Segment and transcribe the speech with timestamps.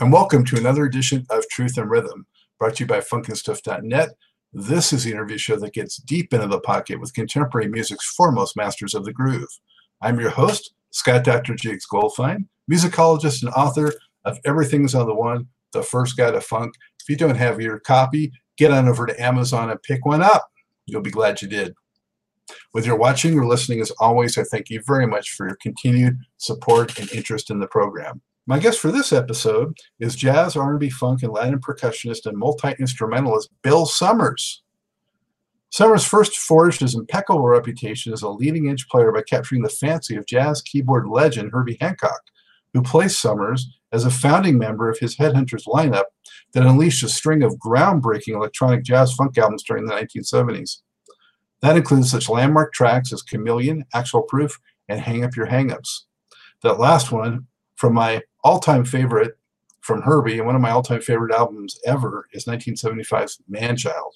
[0.00, 2.26] And welcome to another edition of Truth and Rhythm,
[2.58, 4.10] brought to you by funkinstuff.net.
[4.52, 8.56] This is the interview show that gets deep into the pocket with contemporary music's foremost
[8.56, 9.48] masters of the groove.
[10.00, 11.54] I'm your host, Scott Dr.
[11.56, 13.92] Jiggs Goldfine, musicologist and author
[14.24, 16.74] of Everything's on the One, The First Guide to Funk.
[17.00, 20.48] If you don't have your copy, get on over to Amazon and pick one up.
[20.86, 21.74] You'll be glad you did.
[22.70, 26.18] Whether you're watching or listening, as always, I thank you very much for your continued
[26.38, 28.22] support and interest in the program.
[28.44, 33.86] My guest for this episode is jazz, R&B, funk, and Latin percussionist and multi-instrumentalist Bill
[33.86, 34.64] Summers.
[35.70, 40.26] Summers first forged his impeccable reputation as a leading-edge player by capturing the fancy of
[40.26, 42.20] jazz keyboard legend Herbie Hancock,
[42.74, 46.06] who placed Summers as a founding member of his Headhunters lineup
[46.52, 50.78] that unleashed a string of groundbreaking electronic jazz funk albums during the 1970s.
[51.60, 56.06] That includes such landmark tracks as Chameleon, Actual Proof, and Hang Up Your Hangups.
[56.64, 59.38] That last one, from my all-time favorite
[59.80, 64.12] from Herbie and one of my all-time favorite albums ever is 1975's Manchild.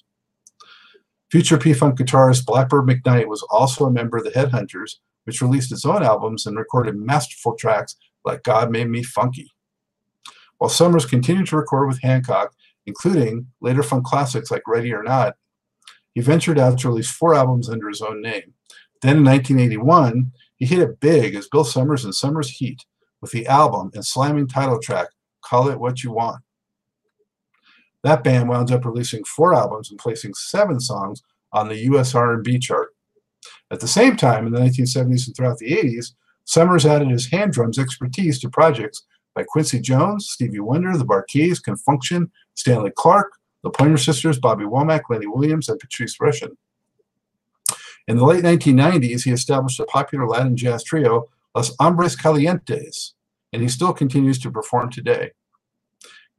[1.29, 5.85] Future P-Funk guitarist Blackbird McKnight was also a member of the Headhunters, which released its
[5.85, 9.53] own albums and recorded masterful tracks like God Made Me Funky.
[10.57, 12.53] While Summers continued to record with Hancock,
[12.85, 15.35] including later funk classics like Ready or Not,
[16.13, 18.53] he ventured out to release four albums under his own name.
[19.01, 22.85] Then in 1981, he hit it big as Bill Summers and Summers Heat,
[23.21, 25.07] with the album and slamming title track,
[25.41, 26.41] Call It What You Want.
[28.03, 32.59] That band wound up releasing four albums and placing seven songs on the US R&B
[32.59, 32.89] chart.
[33.71, 36.13] At the same time, in the 1970s and throughout the 80s,
[36.45, 41.59] Summers added his hand drums expertise to projects by Quincy Jones, Stevie Wonder, the Bar-Kays,
[41.59, 46.55] Con Funk Shun, Stanley Clarke, the Pointer Sisters, Bobby Womack, Lenny Williams, and Patrice Rushen.
[48.07, 53.13] In the late 1990s, he established a popular Latin jazz trio Los Hombres Calientes,
[53.53, 55.31] and he still continues to perform today.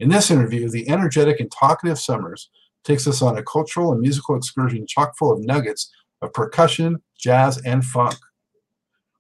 [0.01, 2.51] In this interview, the energetic and talkative Summers
[2.85, 5.91] takes us on a cultural and musical excursion chock full of nuggets
[6.23, 8.17] of percussion, jazz, and funk.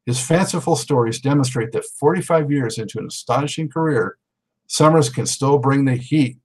[0.06, 4.16] His fanciful stories demonstrate that 45 years into an astonishing career,
[4.66, 6.38] Summers can still bring the heat.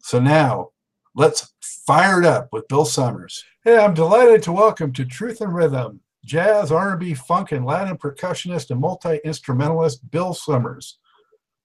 [0.00, 0.70] So now,
[1.14, 3.44] let's fire it up with Bill Summers.
[3.64, 8.70] Hey, I'm delighted to welcome to Truth and Rhythm jazz, R&B, funk, and Latin percussionist
[8.70, 10.98] and multi-instrumentalist Bill Summers.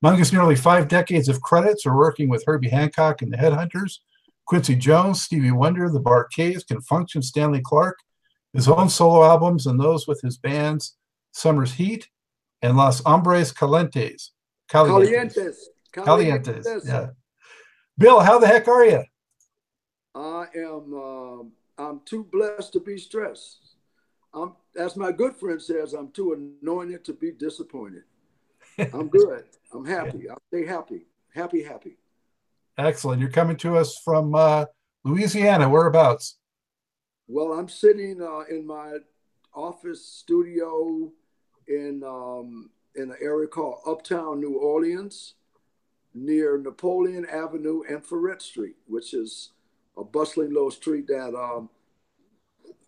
[0.02, 4.00] Among his nearly five decades of credits are working with Herbie Hancock and the Headhunters,
[4.46, 8.00] Quincy Jones, Stevie Wonder, the Bar-Kays, Con Funk Stanley Clarke,
[8.54, 10.98] his own solo albums and those with his bands
[11.32, 12.08] Summer's Heat
[12.62, 14.32] and Los Hombres Calientes.
[14.70, 15.56] Calientes.
[15.94, 16.66] Calientes.
[16.66, 16.86] Calientes.
[16.86, 17.10] Yeah.
[17.98, 19.04] Bill, how the heck are you?
[20.16, 20.94] I am.
[20.94, 23.63] Uh, I'm too blessed to be stressed.
[24.34, 28.04] I'm, as my good friend says, I'm too anointed to be disappointed.
[28.94, 29.44] I'm good.
[29.74, 30.30] I'm happy.
[30.30, 31.06] I'll stay happy.
[31.34, 31.98] Happy, happy.
[32.78, 33.22] Excellent.
[33.22, 34.66] You're coming to us from uh,
[35.04, 35.70] Louisiana.
[35.70, 36.38] Whereabouts?
[37.28, 38.98] Well, I'm sitting uh, in my
[39.54, 41.12] office studio
[41.68, 45.36] in um, in an area called Uptown New Orleans,
[46.14, 49.52] near Napoleon Avenue and Freret Street, which is
[49.98, 51.70] a bustling little street that, um,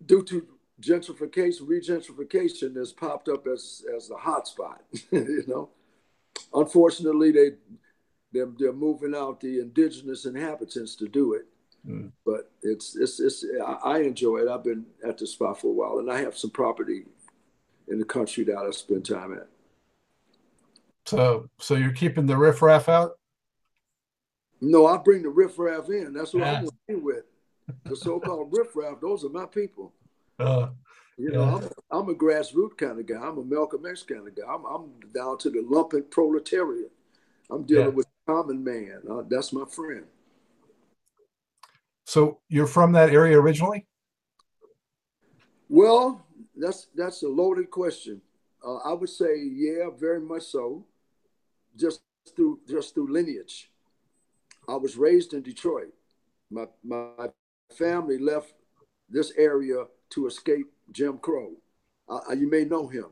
[0.06, 0.47] due to
[0.81, 4.80] gentrification, regentrification has popped up as as a hotspot.
[5.12, 5.69] you know,
[6.53, 7.52] unfortunately, they
[8.31, 11.46] they're, they're moving out the indigenous inhabitants to do it.
[11.88, 12.12] Mm.
[12.25, 13.46] But it's it's it's
[13.84, 14.50] I enjoy it.
[14.50, 17.06] I've been at the spot for a while, and I have some property
[17.88, 19.47] in the country that I spend time at.
[21.06, 23.12] So so you're keeping the riffraff out?
[24.62, 26.13] No, I bring the riffraff in.
[26.13, 26.66] That's what yeah.
[26.90, 27.24] I'm with.
[27.86, 29.92] The so-called riffraff, those are my people.
[30.40, 30.69] Uh,
[31.18, 31.68] you know, yeah.
[31.91, 33.16] I'm, I'm, a grassroots kind of guy.
[33.16, 34.44] I'm a Malcolm X kind of guy.
[34.47, 36.91] I'm, I'm down to the lumpen proletariat.
[37.50, 37.91] I'm dealing yeah.
[37.91, 39.01] with common man.
[39.10, 40.06] Uh, that's my friend.
[42.06, 43.88] So you're from that area originally?
[45.69, 46.25] Well,
[46.56, 48.21] that's that's a loaded question.
[48.65, 50.86] Uh, I would say, yeah, very much so.
[51.75, 52.01] Just
[52.36, 53.71] through just through lineage.
[54.68, 55.94] I was raised in Detroit.
[56.51, 57.30] My my
[57.75, 58.54] family left
[59.10, 61.54] this area to escape Jim Crow.
[62.07, 63.07] Uh, you may know him.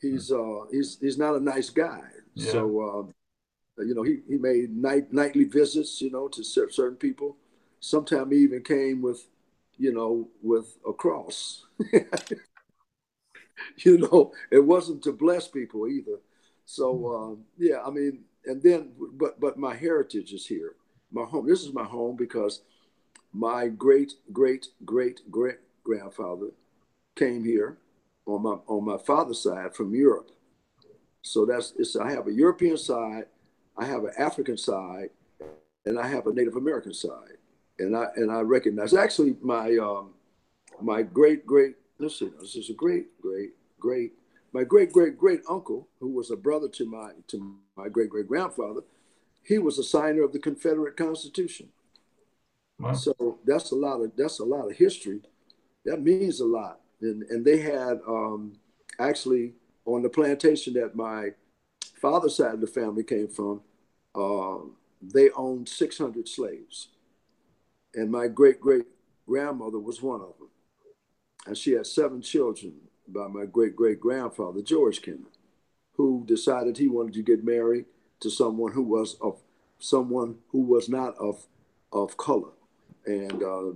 [0.00, 2.02] He's uh, he's he's not a nice guy.
[2.34, 2.52] Yeah.
[2.52, 3.08] So
[3.78, 7.36] uh, you know he, he made night nightly visits you know to certain people.
[7.80, 9.26] Sometimes he even came with
[9.78, 11.66] you know with a cross.
[13.78, 16.20] you know it wasn't to bless people either.
[16.64, 20.74] So um, yeah, I mean, and then but but my heritage is here.
[21.10, 21.46] My home.
[21.46, 22.62] This is my home because
[23.32, 26.48] my great great great great grandfather
[27.16, 27.78] came here
[28.26, 30.30] on my on my father's side from Europe.
[31.22, 33.26] So that's it's I have a European side,
[33.76, 35.10] I have an African side
[35.86, 37.38] and I have a Native American side.
[37.78, 40.10] And I and I recognize actually my um,
[40.80, 44.12] my great great listen, this is a great great great
[44.52, 48.28] my great great great uncle who was a brother to my to my great great
[48.28, 48.82] grandfather,
[49.42, 51.68] he was a signer of the Confederate Constitution.
[52.78, 52.92] Wow.
[52.94, 55.22] So that's a lot of that's a lot of history.
[55.84, 56.80] That means a lot.
[57.00, 58.54] And and they had um,
[58.98, 61.30] actually on the plantation that my
[62.00, 63.60] father's side of the family came from,
[64.14, 64.58] uh,
[65.00, 66.88] they owned 600 slaves.
[67.94, 68.86] And my great great
[69.26, 70.48] grandmother was one of them.
[71.46, 72.74] And she had seven children
[73.08, 75.30] by my great great grandfather, George Kenner,
[75.96, 77.86] who decided he wanted to get married
[78.20, 79.40] to someone who was of
[79.80, 81.46] someone who was not of
[81.92, 82.52] of color
[83.04, 83.72] and uh,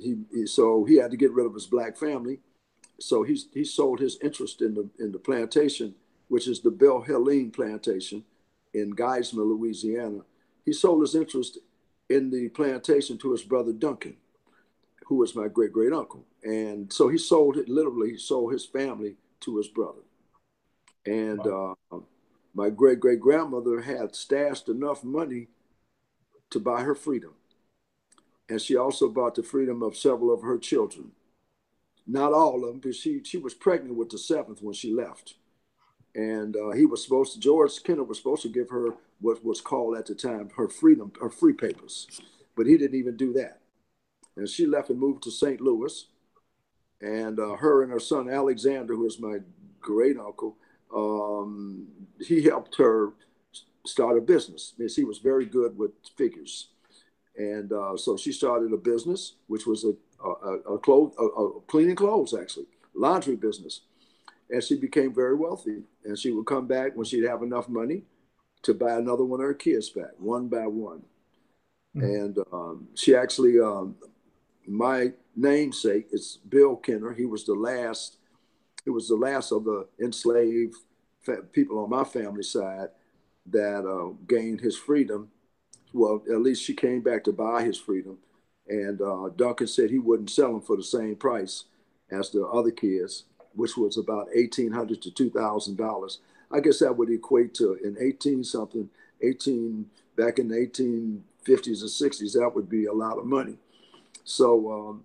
[0.00, 2.40] he, he, so he had to get rid of his black family.
[2.98, 5.94] So he he sold his interest in the in the plantation,
[6.28, 8.24] which is the Belle Helene plantation
[8.72, 10.20] in Geismar, Louisiana.
[10.64, 11.58] He sold his interest
[12.08, 14.16] in the plantation to his brother Duncan,
[15.06, 16.24] who was my great great uncle.
[16.42, 18.12] And so he sold it literally.
[18.12, 20.02] He sold his family to his brother.
[21.04, 21.76] And wow.
[21.92, 21.98] uh,
[22.54, 25.48] my great great grandmother had stashed enough money
[26.50, 27.34] to buy her freedom
[28.48, 31.12] and she also bought the freedom of several of her children.
[32.06, 35.34] Not all of them, because she she was pregnant with the seventh when she left,
[36.14, 39.60] and uh, he was supposed to George Kenner was supposed to give her what was
[39.60, 42.06] called at the time her freedom, her free papers,
[42.56, 43.60] but he didn't even do that,
[44.36, 45.60] and she left and moved to St.
[45.60, 46.06] Louis,
[47.00, 49.38] and uh, her and her son Alexander, who is my
[49.80, 50.56] great uncle,
[50.94, 51.88] um,
[52.20, 53.12] he helped her
[53.84, 54.74] start a business.
[54.76, 56.68] Because he was very good with figures
[57.36, 59.92] and uh, so she started a business, which was a,
[60.26, 63.82] a, a, clothes, a, a cleaning clothes, actually, laundry business.
[64.48, 65.82] And she became very wealthy.
[66.04, 68.02] And she would come back when she'd have enough money
[68.62, 71.02] to buy another one of her kids back, one by one.
[71.96, 72.04] Mm-hmm.
[72.04, 73.96] And um, she actually, um,
[74.66, 77.12] my namesake is Bill Kenner.
[77.12, 78.16] He was the last,
[78.86, 80.76] it was the last of the enslaved
[81.52, 82.88] people on my family side
[83.46, 85.28] that uh, gained his freedom
[85.96, 88.18] well, at least she came back to buy his freedom.
[88.68, 91.64] And uh, Duncan said he wouldn't sell them for the same price
[92.10, 96.18] as the other kids, which was about eighteen hundred to two thousand dollars.
[96.50, 98.90] I guess that would equate to in eighteen something,
[99.22, 102.34] eighteen back in the eighteen fifties or sixties.
[102.34, 103.56] That would be a lot of money.
[104.24, 105.04] So um,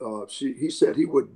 [0.00, 1.28] uh, she, he said he would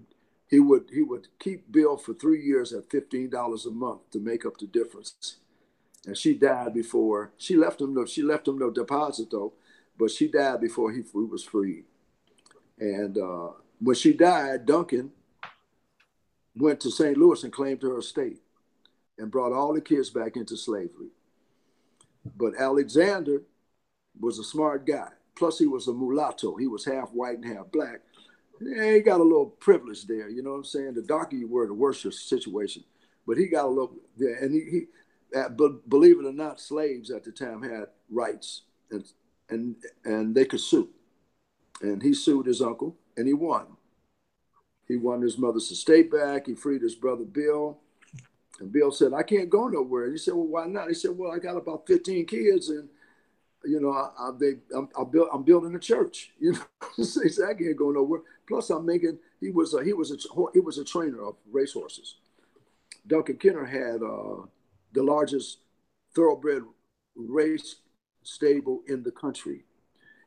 [0.49, 4.19] he would he would keep Bill for three years at fifteen dollars a month to
[4.19, 5.37] make up the difference
[6.09, 7.93] and she died before she left him.
[7.95, 9.53] No, she left him no deposit though,
[9.99, 11.85] but she died before he, was freed.
[12.79, 15.11] And uh, when she died, Duncan
[16.57, 17.19] went to St.
[17.19, 18.39] Louis and claimed her estate
[19.19, 21.11] and brought all the kids back into slavery.
[22.37, 23.43] But Alexander
[24.19, 25.11] was a smart guy.
[25.37, 26.57] Plus, he was a mulatto.
[26.57, 28.01] He was half white and half black.
[28.63, 30.31] Yeah, he got a little privilege there.
[30.31, 30.95] You know what I'm saying?
[30.95, 32.83] The darker you were, the worse your situation.
[33.27, 34.87] But he got a little, yeah, and he, he
[35.33, 39.05] but believe it or not, slaves at the time had rights and
[39.51, 40.89] and and they could sue.
[41.81, 43.67] And he sued his uncle and he won.
[44.87, 46.47] He won his mother's estate back.
[46.47, 47.79] He freed his brother Bill.
[48.59, 50.05] And Bill said, I can't go nowhere.
[50.05, 50.89] And he said, Well, why not?
[50.89, 52.89] He said, Well, I got about 15 kids and
[53.65, 56.31] you know, I, I, they, I'm, I build, I'm building a church.
[56.41, 56.61] You know,
[56.97, 58.21] he said, I can't go nowhere.
[58.47, 59.19] Plus, I'm making.
[59.41, 60.17] He was a, he was a
[60.55, 62.17] he was a trainer of racehorses.
[63.07, 64.47] Duncan Kenner had uh,
[64.93, 65.59] the largest
[66.15, 66.63] thoroughbred
[67.17, 67.77] race
[68.23, 69.65] stable in the country.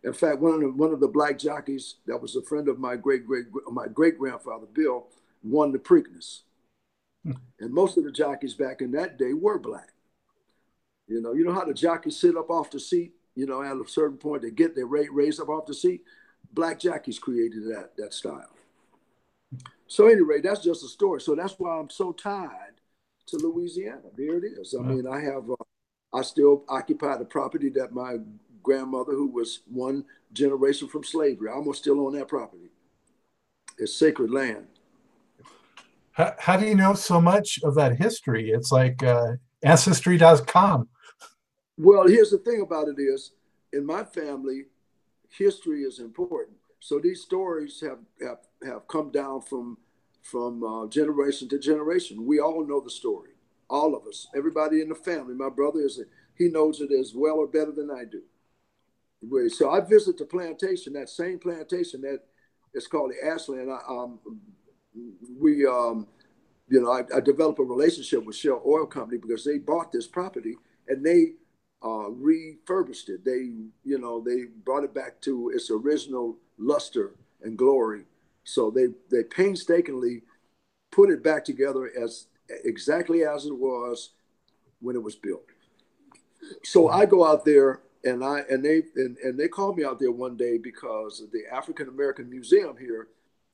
[0.04, 2.80] In fact, one of the, one of the black jockeys that was a friend of
[2.80, 5.08] my great great my great grandfather Bill
[5.44, 6.40] won the Preakness,
[7.24, 7.34] hmm.
[7.60, 9.94] and most of the jockeys back in that day were black.
[11.08, 13.14] You know, you know how the jockeys sit up off the seat.
[13.36, 16.04] You know, at a certain point they get their raised up off the seat.
[16.52, 18.50] Black jockeys created that that style.
[19.88, 21.22] So anyway, that's just a story.
[21.22, 22.81] So that's why I'm so tied
[23.32, 24.10] to Louisiana.
[24.16, 24.76] There it is.
[24.78, 25.56] I mean, I have, uh,
[26.14, 28.18] I still occupy the property that my
[28.64, 32.70] grandmother, who was one generation from slavery, I'm still on that property.
[33.78, 34.68] It's sacred land.
[36.12, 38.52] How, how do you know so much of that history?
[38.52, 39.34] It's like uh,
[39.64, 40.90] ancestry.com.
[41.78, 43.32] Well, here's the thing about it is,
[43.74, 44.66] in my family,
[45.30, 46.58] history is important.
[46.80, 49.78] So these stories have have, have come down from
[50.22, 52.26] from uh, generation to generation.
[52.26, 53.32] We all know the story,
[53.70, 55.34] all of us, everybody in the family.
[55.34, 56.00] My brother is
[56.36, 58.22] he knows it as well or better than I do.
[59.50, 62.22] So I visit the plantation, that same plantation that
[62.74, 63.72] is called the Ashland.
[63.72, 64.20] I, um,
[65.40, 66.08] we, um,
[66.68, 70.08] you know, I, I, developed a relationship with Shell Oil Company because they bought this
[70.08, 70.56] property
[70.88, 71.34] and they
[71.84, 73.24] uh, refurbished it.
[73.24, 73.52] They,
[73.84, 77.12] you know, they brought it back to its original luster
[77.44, 78.06] and glory.
[78.44, 80.24] So they they painstakingly
[80.92, 82.28] put it back together as
[82.64, 84.12] exactly as it was
[84.80, 85.46] when it was built.
[86.64, 90.00] So I go out there and I and they and, and they called me out
[90.00, 93.08] there one day because the African American Museum here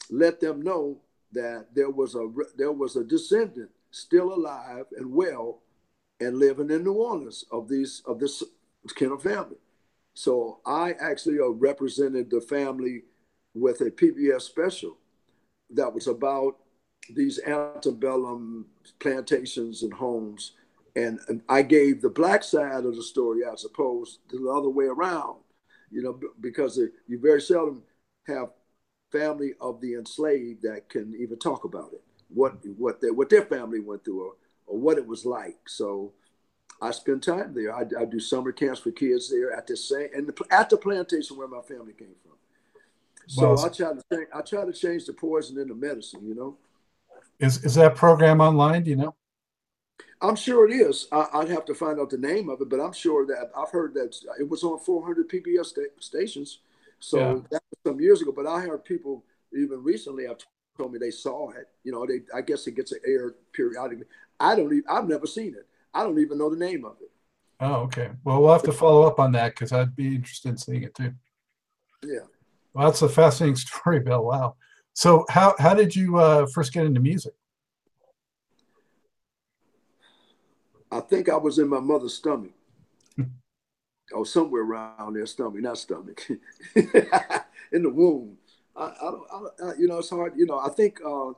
[0.10, 0.98] let them know
[1.34, 5.62] that there was a there was a descendant still alive and well
[6.20, 8.44] and living in New Orleans of these of this
[8.96, 9.58] Kenner family.
[10.14, 13.04] So I actually uh, represented the family
[13.60, 14.98] with a PBS special
[15.72, 16.58] that was about
[17.16, 18.66] these antebellum
[19.00, 20.54] plantations and homes.
[20.96, 24.86] And, and I gave the black side of the story I suppose, the other way
[24.86, 25.38] around,
[25.92, 27.84] you know, because you very seldom
[28.28, 28.50] have
[29.12, 33.46] family of the enslaved that can even talk about it, what what their what their
[33.46, 34.34] family went through, or,
[34.66, 35.58] or what it was like.
[35.68, 36.14] So
[36.82, 37.74] I spend time there.
[37.74, 40.78] I, I do summer camps for kids there at the same and the, at the
[40.78, 42.37] plantation where my family came from.
[43.28, 46.26] So well, I try to change, I try to change the poison into medicine.
[46.26, 46.58] You know.
[47.40, 48.84] Is is that program online?
[48.84, 49.16] Do you know?
[50.22, 51.08] I'm sure it is.
[51.12, 53.70] I, would have to find out the name of it, but I'm sure that I've
[53.70, 56.60] heard that it was on 400 PBS sta- stations.
[57.00, 57.34] So yeah.
[57.52, 58.32] that was some years ago.
[58.36, 60.40] But I heard people even recently have
[60.78, 61.68] told me they saw it.
[61.84, 64.06] You know, they I guess it gets aired periodically.
[64.40, 64.84] I don't even.
[64.90, 65.68] I've never seen it.
[65.94, 67.12] I don't even know the name of it.
[67.60, 68.10] Oh, okay.
[68.24, 70.96] Well, we'll have to follow up on that because I'd be interested in seeing it
[70.96, 71.14] too.
[72.04, 72.20] Yeah.
[72.78, 74.24] Well, that's a fascinating story, Bill.
[74.24, 74.56] Wow.
[74.94, 77.34] So, how how did you uh, first get into music?
[80.92, 82.52] I think I was in my mother's stomach.
[84.14, 86.26] or somewhere around their stomach, not stomach,
[86.76, 88.38] in the womb.
[88.76, 89.12] I, I,
[89.66, 90.34] I, you know, it's hard.
[90.38, 91.32] You know, I think uh,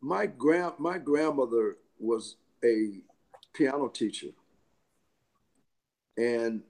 [0.00, 2.92] my grand my grandmother was a
[3.52, 4.28] piano teacher,
[6.16, 6.62] and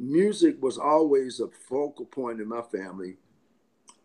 [0.00, 3.16] music was always a focal point in my family.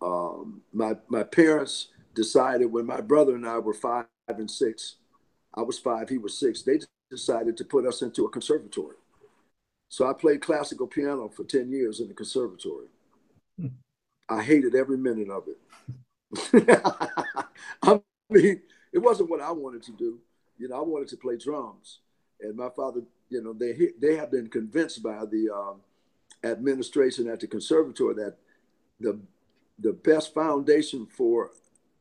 [0.02, 4.96] Um, my my parents decided when my brother and I were five and six,
[5.54, 6.62] I was five, he was six.
[6.62, 8.98] They decided to put us into a conservatory.
[9.90, 12.88] So I played classical piano for 10 years in the conservatory.
[13.60, 13.68] Hmm.
[14.28, 15.58] I hated every minute of it.
[17.84, 18.62] I mean,
[18.92, 20.20] it wasn't what I wanted to do.
[20.58, 22.00] You know, I wanted to play drums.
[22.42, 25.82] And my father, you know, they they have been convinced by the um,
[26.44, 28.36] administration at the conservatory that
[29.00, 29.20] the
[29.80, 31.52] the best foundation for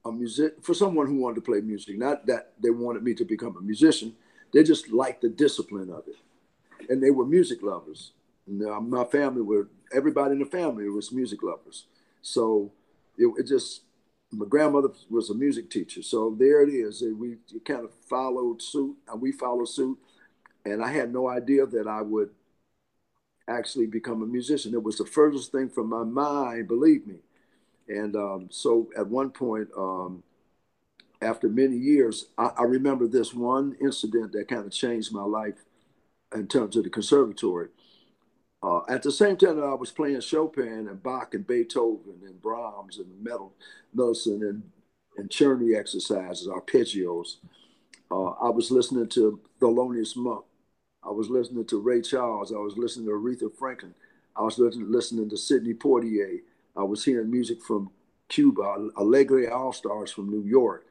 [0.05, 3.25] a music for someone who wanted to play music, not that they wanted me to
[3.25, 4.15] become a musician,
[4.53, 8.13] they just liked the discipline of it, and they were music lovers.
[8.47, 11.87] Now, my family were everybody in the family was music lovers,
[12.21, 12.71] so
[13.17, 13.83] it, it just
[14.31, 17.03] my grandmother was a music teacher, so there it is.
[17.03, 19.99] We kind of followed suit, and we followed suit,
[20.65, 22.31] and I had no idea that I would
[23.49, 24.75] actually become a musician.
[24.75, 27.17] It was the furthest thing from my mind, believe me.
[27.89, 30.23] And um, so at one point, um,
[31.21, 35.65] after many years, I, I, remember this one incident that kind of changed my life
[36.35, 37.69] in terms of the conservatory.
[38.63, 42.41] Uh, at the same time that I was playing Chopin and Bach and Beethoven and
[42.41, 43.53] Brahms and Metal
[43.93, 44.63] Nelson and,
[45.19, 47.37] and Czerny exercises, arpeggios,
[48.11, 50.45] uh, I was listening to Thelonious Monk
[51.07, 52.53] I was listening to Ray Charles.
[52.53, 53.95] I was listening to Aretha Franklin.
[54.37, 56.41] I was listening to Sidney Poitier.
[56.77, 57.91] I was hearing music from
[58.29, 60.87] Cuba, Alegre All Stars from New York.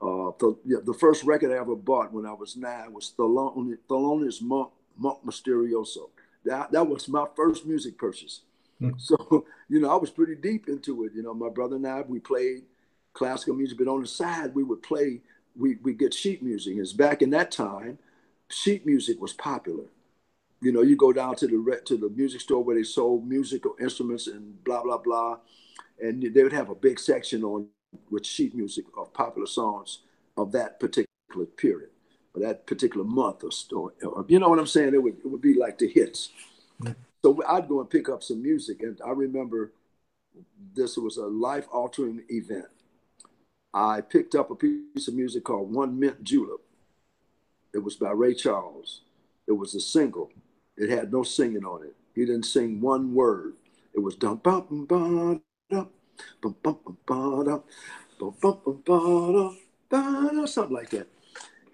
[0.00, 4.42] Uh, the, the, first record I ever bought when I was nine was Thelonious, Thelonious
[4.42, 6.10] Monk, Monk Mysterioso.
[6.44, 8.42] That, that was my first music purchase.
[8.78, 8.90] Hmm.
[8.98, 11.12] So, you know, I was pretty deep into it.
[11.14, 12.64] You know, my brother and I, we played
[13.14, 15.22] classical music, but on the side, we would play,
[15.58, 16.76] we, we get sheet music.
[16.76, 17.98] It's back in that time,
[18.50, 19.84] sheet music was popular.
[20.60, 23.76] You know, you go down to the to the music store where they sold musical
[23.80, 25.38] instruments and blah blah blah,
[26.00, 27.68] and they would have a big section on
[28.10, 30.00] with sheet music of popular songs
[30.36, 31.90] of that particular period
[32.34, 33.94] or that particular month or story.
[34.02, 34.94] Or, you know what I'm saying?
[34.94, 36.30] It would it would be like the hits.
[36.82, 36.92] Mm-hmm.
[37.22, 39.72] So I'd go and pick up some music, and I remember
[40.74, 42.66] this was a life altering event.
[43.74, 46.60] I picked up a piece of music called One Mint Julep
[47.76, 49.02] it was by Ray Charles.
[49.46, 50.30] It was a single.
[50.78, 51.94] It had no singing on it.
[52.14, 53.52] He didn't sing one word.
[53.94, 55.90] It was dum bum bum bum
[56.40, 59.58] bum bum bum bum bum
[59.90, 61.06] bum something like that.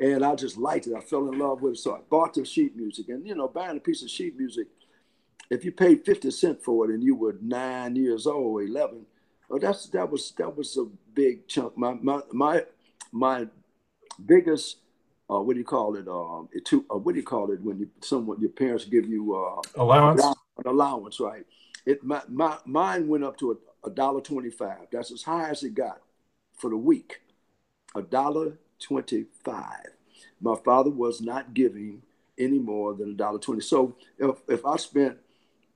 [0.00, 0.94] And I just liked it.
[0.96, 1.78] I fell in love with it.
[1.78, 3.08] So I bought the sheet music.
[3.08, 4.66] And you know, buying a piece of sheet music,
[5.50, 9.06] if you paid 50 cents for it and you were nine years old, 11,
[9.48, 11.78] well, that's that was that was a big chunk.
[11.78, 12.64] My my my
[13.12, 13.46] my
[14.26, 14.78] biggest
[15.32, 16.08] uh, what do you call it?
[16.08, 19.06] Um, it to, uh, what do you call it when you someone your parents give
[19.06, 20.22] you uh, allowance?
[20.22, 21.46] An allowance, right?
[21.86, 24.88] It my, my mine went up to a dollar twenty five.
[24.90, 26.00] That's as high as it got
[26.56, 27.20] for the week.
[27.94, 29.86] A dollar twenty five.
[30.40, 32.02] My father was not giving
[32.38, 33.62] any more than a dollar twenty.
[33.62, 35.16] So if if I spent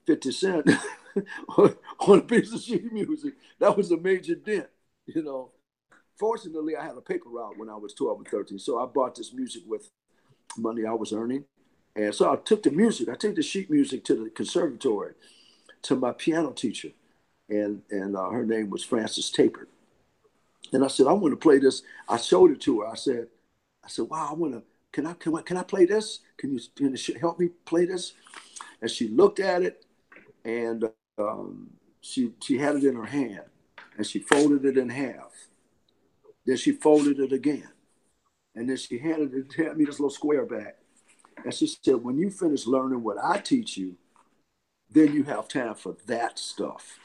[0.06, 0.70] fifty cent
[1.56, 4.68] on a piece of sheet music, that was a major dent,
[5.06, 5.52] you know
[6.16, 8.58] fortunately, I had a paper route when I was 12 or 13.
[8.58, 9.90] So I bought this music with
[10.56, 11.44] money I was earning.
[11.94, 15.14] And so I took the music, I took the sheet music to the conservatory
[15.82, 16.90] to my piano teacher.
[17.48, 19.68] And, and uh, her name was Frances Taper.
[20.72, 21.82] And I said, I want to play this.
[22.08, 22.88] I showed it to her.
[22.88, 23.28] I said,
[23.84, 26.20] I said, wow, I want to, can I, can I, can I play this?
[26.36, 28.12] Can you, can you help me play this?
[28.82, 29.86] And she looked at it
[30.44, 31.70] and um,
[32.00, 33.44] she, she had it in her hand
[33.96, 35.30] and she folded it in half
[36.46, 37.68] then she folded it again.
[38.54, 40.78] And then she handed it handed me this little square back.
[41.44, 43.96] And she said, when you finish learning what I teach you,
[44.90, 46.98] then you have time for that stuff.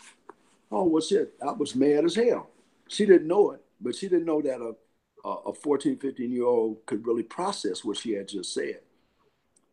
[0.72, 1.34] Oh, what's it?
[1.46, 2.50] I was mad as hell.
[2.88, 6.86] She didn't know it, but she didn't know that a, a 14, 15 year old
[6.86, 8.80] could really process what she had just said.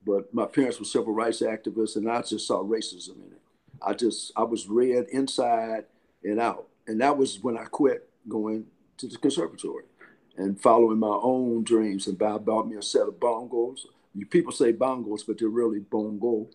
[0.05, 3.43] But my parents were civil rights activists, and I just saw racism in it.
[3.81, 5.85] I just, I was red inside
[6.25, 6.67] and out.
[6.87, 8.67] And that was when I quit going
[8.99, 9.85] to the conservatory
[10.37, 12.07] and following my own dreams.
[12.07, 13.81] And Bob bought me a set of bongos.
[14.15, 16.49] You people say bongos, but they're really bongo.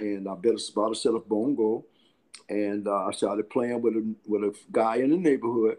[0.00, 1.84] And I bought a set of bongo,
[2.48, 5.78] and uh, I started playing with a with a guy in the neighborhood,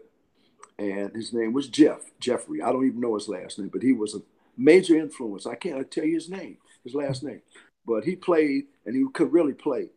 [0.78, 2.60] and his name was Jeff Jeffrey.
[2.60, 4.22] I don't even know his last name, but he was a
[4.56, 5.46] major influence.
[5.46, 7.40] I can't tell you his name, his last name,
[7.86, 9.88] but he played and he could really play,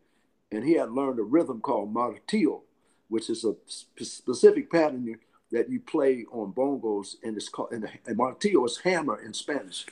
[0.50, 2.62] and he had learned a rhythm called martillo,
[3.08, 5.18] which is a specific pattern
[5.56, 9.32] that you play on bongos and it's called and, the, and martillo is hammer in
[9.32, 9.86] Spanish.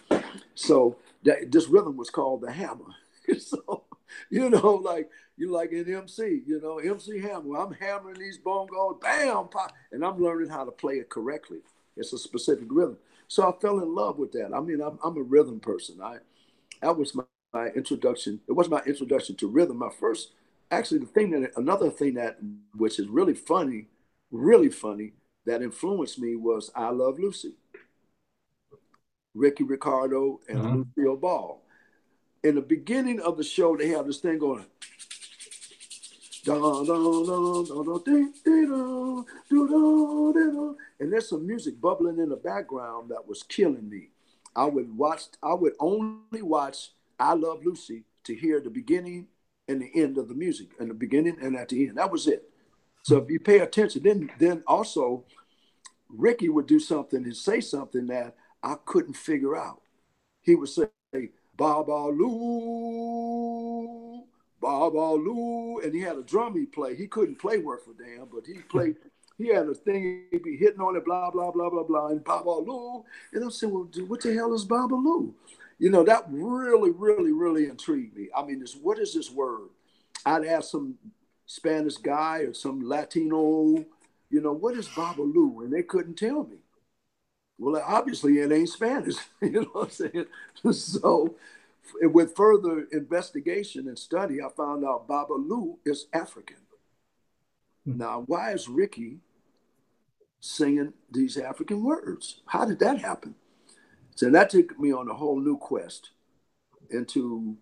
[0.54, 2.94] So that this rhythm was called the hammer.
[3.38, 3.84] so
[4.30, 7.56] you know, like you like an MC, you know, MC Hammer.
[7.56, 11.58] I'm hammering these bongos, bam, pop, and I'm learning how to play it correctly.
[11.96, 12.98] It's a specific rhythm.
[13.28, 14.52] So I fell in love with that.
[14.54, 16.00] I mean, I'm, I'm a rhythm person.
[16.02, 16.18] I
[16.82, 18.40] that was my, my introduction.
[18.48, 19.78] It was my introduction to rhythm.
[19.78, 20.32] My first,
[20.70, 22.38] actually, the thing that another thing that
[22.76, 23.86] which is really funny,
[24.30, 25.12] really funny,
[25.46, 27.54] that influenced me was I Love Lucy,
[29.34, 30.82] Ricky Ricardo, and mm-hmm.
[30.96, 31.62] Lucille Ball.
[32.42, 34.66] In the beginning of the show, they have this thing going.
[41.00, 44.10] And there's some music bubbling in the background that was killing me.
[44.54, 49.28] I would watch, I would only watch I Love Lucy to hear the beginning
[49.68, 51.96] and the end of the music, and the beginning and at the end.
[51.96, 52.50] That was it.
[53.04, 55.24] So if you pay attention, then then also
[56.08, 59.82] Ricky would do something and say something that I couldn't figure out.
[60.40, 60.88] He would say,
[61.54, 63.44] Baba Lou,
[64.58, 66.96] Baba Lou, and he had a drum he played.
[66.96, 68.96] He couldn't play worth a damn, but he played.
[69.36, 72.24] He had a thing he'd be hitting on it, blah blah blah blah blah, and
[72.24, 73.04] Baba Lou.
[73.34, 75.34] And I'm saying, well, dude, what the hell is Baba Lou?
[75.78, 78.30] You know, that really, really, really intrigued me.
[78.34, 79.68] I mean, this what is this word?
[80.24, 80.96] I'd ask some
[81.46, 83.84] Spanish guy or some Latino,
[84.30, 85.64] you know, what is Babalu?
[85.64, 86.58] And they couldn't tell me.
[87.58, 90.26] Well, obviously it ain't Spanish, you know what I'm saying?
[90.72, 91.36] So
[92.00, 96.56] with further investigation and study, I found out Babalu is African.
[97.84, 97.98] Hmm.
[97.98, 99.18] Now, why is Ricky
[100.40, 102.40] singing these African words?
[102.46, 103.34] How did that happen?
[104.14, 106.10] So that took me on a whole new quest
[106.90, 107.56] into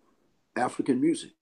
[0.56, 1.32] African music.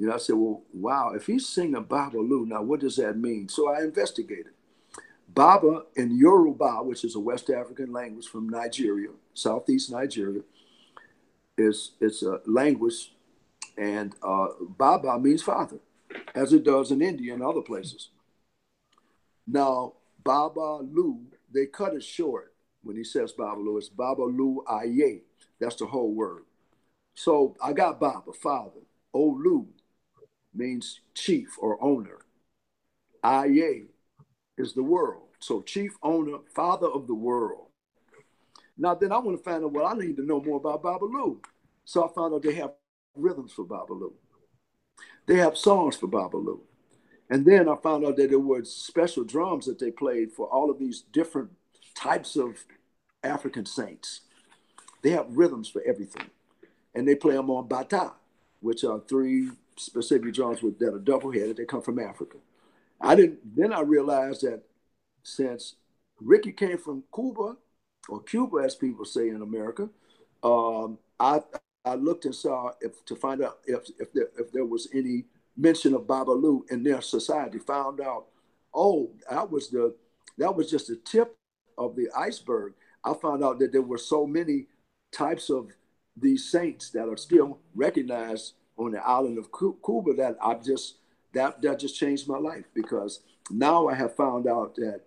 [0.00, 3.18] You know, I said, well, wow, if he's singing Baba Lou, now what does that
[3.18, 3.50] mean?
[3.50, 4.54] So I investigated.
[5.28, 10.40] Baba in Yoruba, which is a West African language from Nigeria, Southeast Nigeria,
[11.58, 13.12] is it's a language,
[13.76, 14.46] and uh,
[14.78, 15.76] Baba means father,
[16.34, 18.08] as it does in India and other places.
[19.46, 19.92] Now,
[20.24, 23.76] Baba Lu, they cut it short when he says Baba Lu.
[23.76, 25.20] It's Baba Lu Aye.
[25.60, 26.44] That's the whole word.
[27.14, 28.80] So I got Baba, father.
[29.14, 29.66] Olu,
[30.54, 32.18] means chief or owner.
[33.22, 33.82] Aye
[34.58, 35.28] is the world.
[35.38, 37.66] So chief owner, father of the world.
[38.76, 41.38] Now then I want to find out well, I need to know more about Babalu.
[41.84, 42.72] So I found out they have
[43.14, 44.12] rhythms for Babalu.
[45.26, 46.60] They have songs for Babalu.
[47.30, 50.70] And then I found out that there were special drums that they played for all
[50.70, 51.50] of these different
[51.94, 52.64] types of
[53.22, 54.22] African saints.
[55.02, 56.28] They have rhythms for everything.
[56.94, 58.12] And they play them on bata,
[58.60, 61.56] which are three specific drums with that are double headed.
[61.56, 62.36] They come from Africa.
[63.00, 63.56] I didn't.
[63.56, 64.62] Then I realized that
[65.22, 65.76] since
[66.20, 67.56] Ricky came from Cuba,
[68.08, 69.88] or Cuba, as people say in America,
[70.42, 71.42] um, I
[71.84, 75.24] I looked and saw if to find out if if there, if there was any
[75.56, 77.58] mention of Babalu in their society.
[77.58, 78.26] Found out,
[78.74, 79.94] oh, that was the
[80.38, 81.36] that was just the tip
[81.78, 82.74] of the iceberg.
[83.04, 84.66] I found out that there were so many
[85.12, 85.70] types of
[86.16, 90.96] these saints that are still recognized on the island of Cuba that I just
[91.32, 93.20] that that just changed my life because
[93.50, 95.02] now I have found out that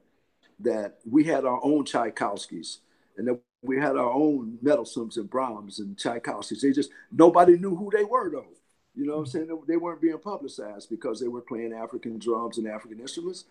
[0.60, 2.78] that we had our own Tchaikovskys
[3.18, 6.62] and that we had our own Mendelssohns and Brahms and Tchaikovskys.
[6.62, 8.48] They just nobody knew who they were though.
[8.96, 9.60] You know what I'm saying?
[9.68, 13.46] They weren't being publicized because they were playing African drums and African instruments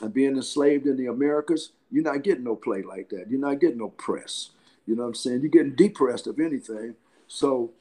[0.00, 1.72] and being enslaved in the Americas.
[1.90, 3.28] You're not getting no play like that.
[3.28, 4.50] You're not getting no press.
[4.86, 5.40] You know what I'm saying?
[5.40, 6.94] You're getting depressed of anything.
[7.26, 7.72] So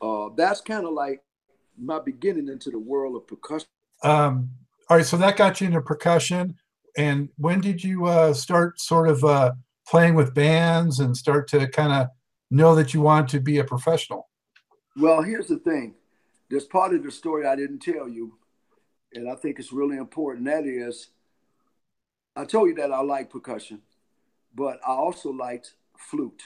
[0.00, 1.22] uh, that's kind of like
[1.78, 3.68] my beginning into the world of percussion.
[4.02, 4.50] Um,
[4.88, 6.56] all right, so that got you into percussion.
[6.96, 9.52] And when did you uh, start sort of uh,
[9.86, 12.08] playing with bands and start to kind of
[12.50, 14.28] know that you want to be a professional?
[14.96, 15.94] Well, here's the thing.
[16.48, 18.38] There's part of the story I didn't tell you,
[19.12, 20.46] and I think it's really important.
[20.46, 21.08] That is,
[22.36, 23.82] I told you that I like percussion,
[24.54, 26.42] but I also liked flute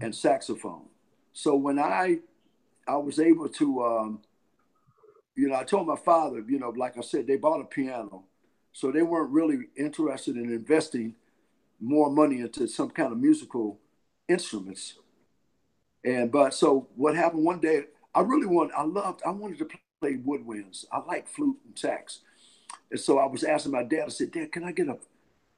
[0.00, 0.86] and saxophone.
[1.32, 2.18] So when I
[2.86, 4.22] I was able to, um,
[5.36, 8.24] you know, I told my father, you know, like I said, they bought a piano,
[8.72, 11.14] so they weren't really interested in investing
[11.80, 13.78] more money into some kind of musical
[14.28, 14.94] instruments.
[16.04, 19.68] And but so what happened one day, I really wanted, I loved, I wanted to
[20.00, 20.84] play woodwinds.
[20.92, 22.20] I like flute and sax,
[22.90, 24.04] and so I was asking my dad.
[24.06, 24.98] I said, Dad, can I get a,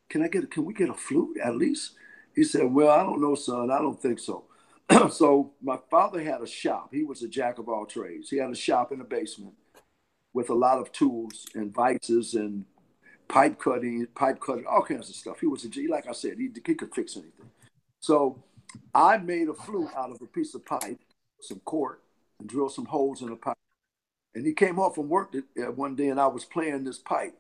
[0.09, 1.93] can I get, a, can we get a flute at least?
[2.35, 3.71] He said, Well, I don't know, son.
[3.71, 4.45] I don't think so.
[5.11, 6.91] so my father had a shop.
[6.93, 8.31] He was a jack of all trades.
[8.31, 9.55] He had a shop in the basement
[10.33, 12.65] with a lot of tools and vices and
[13.29, 15.41] pipe cutting, pipe cutting, all kinds of stuff.
[15.41, 17.51] He was a G, like I said, he, he could fix anything.
[18.01, 18.43] So
[18.95, 21.01] I made a flute out of a piece of pipe,
[21.41, 22.03] some cork,
[22.39, 23.57] and drilled some holes in the pipe.
[24.35, 27.37] And he came home from work uh, one day and I was playing this pipe.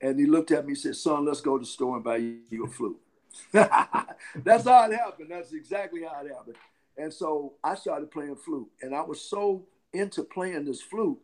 [0.00, 2.16] And he looked at me and said, Son, let's go to the store and buy
[2.16, 2.98] you a flute.
[3.52, 5.28] That's how it happened.
[5.30, 6.56] That's exactly how it happened.
[6.96, 11.18] And so I started playing flute, and I was so into playing this flute.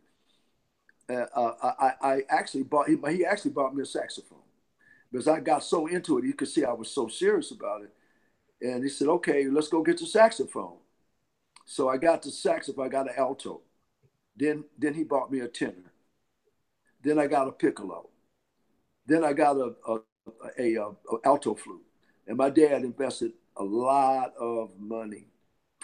[1.09, 4.41] Uh, uh, I, I, actually bought he, he actually bought me a saxophone
[5.11, 6.25] because I got so into it.
[6.25, 7.93] You could see I was so serious about it.
[8.61, 10.79] And he said, "Okay, let's go get the saxophone."
[11.65, 12.87] So I got the saxophone.
[12.87, 13.61] I got an alto.
[14.37, 15.93] Then then he bought me a tenor.
[17.03, 18.09] Then I got a piccolo.
[19.07, 19.99] Then I got a a,
[20.59, 21.86] a, a, a alto flute.
[22.27, 25.27] And my dad invested a lot of money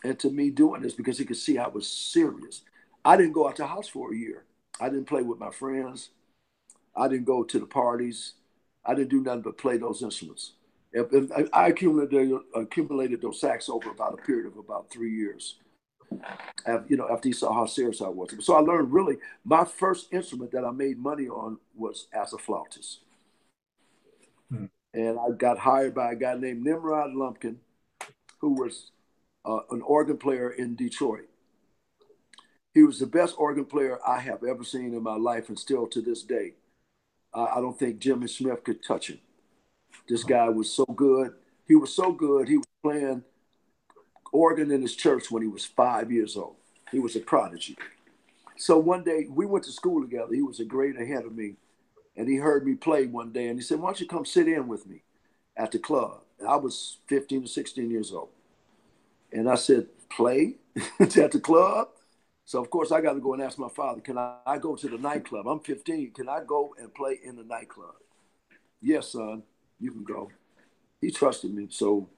[0.05, 2.63] into me doing this because he could see I was serious.
[3.05, 4.45] I didn't go out to house for a year.
[4.81, 6.11] I didn't play with my friends.
[6.97, 8.35] I didn't go to the parties.
[8.85, 10.53] I didn't do nothing but play those instruments.
[11.53, 15.57] I accumulated, accumulated those sacks over about a period of about three years.
[16.67, 18.35] After, you know, after he saw how serious I was.
[18.41, 22.39] So I learned really my first instrument that I made money on was as a
[22.39, 22.99] flautist.
[24.95, 27.61] And I got hired by a guy named Nimrod Lumpkin,
[28.41, 28.91] who was
[29.45, 31.29] uh, an organ player in Detroit.
[32.75, 35.87] He was the best organ player I have ever seen in my life, and still
[35.89, 36.55] to this day,
[37.35, 39.19] I don't think Jimmy Smith could touch him.
[40.09, 41.33] This guy was so good.
[41.67, 42.49] He was so good.
[42.49, 43.25] He was playing
[44.33, 46.57] organ in his church when he was five years old.
[46.91, 47.77] He was a prodigy.
[48.57, 50.35] So one day we went to school together.
[50.35, 51.55] He was a grade ahead of me
[52.17, 54.49] and he heard me play one day and he said, Why don't you come sit
[54.49, 55.03] in with me
[55.57, 56.21] at the club?
[56.39, 58.31] And I was 15 or 16 years old.
[59.33, 60.57] And I said, Play
[61.01, 61.89] at the club?
[62.45, 64.77] So, of course, I got to go and ask my father, Can I, I go
[64.77, 65.47] to the nightclub?
[65.47, 66.13] I'm 15.
[66.13, 67.95] Can I go and play in the nightclub?
[68.81, 69.45] Yes, son,
[69.79, 70.31] you can go.
[71.01, 71.69] He trusted me.
[71.71, 72.09] So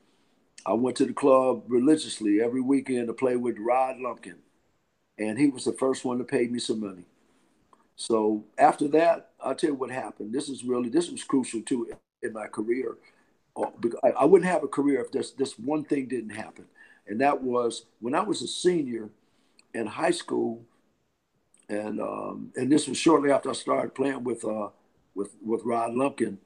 [0.66, 4.37] I went to the club religiously every weekend to play with Rod Lumpkin.
[5.18, 7.04] And he was the first one to pay me some money.
[7.96, 10.33] So after that, I'll tell you what happened.
[10.33, 11.90] This is really this was crucial too
[12.22, 12.96] in my career.
[13.57, 13.66] Uh,
[14.16, 16.64] I wouldn't have a career if this this one thing didn't happen,
[17.07, 19.11] and that was when I was a senior
[19.74, 20.64] in high school,
[21.68, 24.70] and um, and this was shortly after I started playing with uh,
[25.14, 26.38] with with Rod Lumpkin.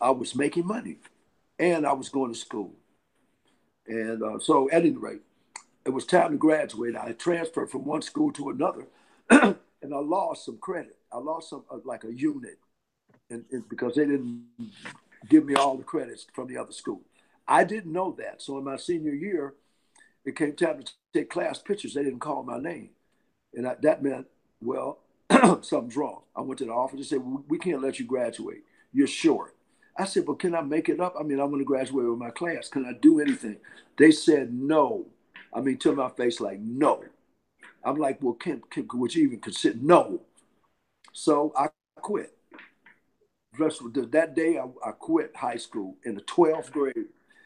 [0.00, 0.98] I was making money,
[1.58, 2.72] and I was going to school,
[3.88, 5.22] and uh, so at any rate,
[5.84, 6.94] it was time to graduate.
[6.94, 8.86] I transferred from one school to another.
[9.82, 10.96] and I lost some credit.
[11.12, 12.58] I lost some uh, like a unit,
[13.30, 14.46] and, and, because they didn't
[15.28, 17.02] give me all the credits from the other school.
[17.46, 18.42] I didn't know that.
[18.42, 19.54] So in my senior year,
[20.24, 21.94] it came time to take class pictures.
[21.94, 22.90] They didn't call my name,
[23.54, 24.26] and I, that meant
[24.60, 24.98] well,
[25.62, 26.22] something's wrong.
[26.34, 28.64] I went to the office and said, "We can't let you graduate.
[28.92, 29.54] You're short."
[29.98, 31.16] I said, but can I make it up?
[31.18, 32.68] I mean, I'm going to graduate with my class.
[32.68, 33.56] Can I do anything?
[33.96, 35.06] They said no.
[35.52, 37.02] I mean, to my face, like, no.
[37.84, 39.78] I'm like, well, can, can would you even consider?
[39.80, 40.22] No.
[41.12, 42.34] So I quit.
[43.58, 46.94] That day, I, I quit high school in the 12th grade.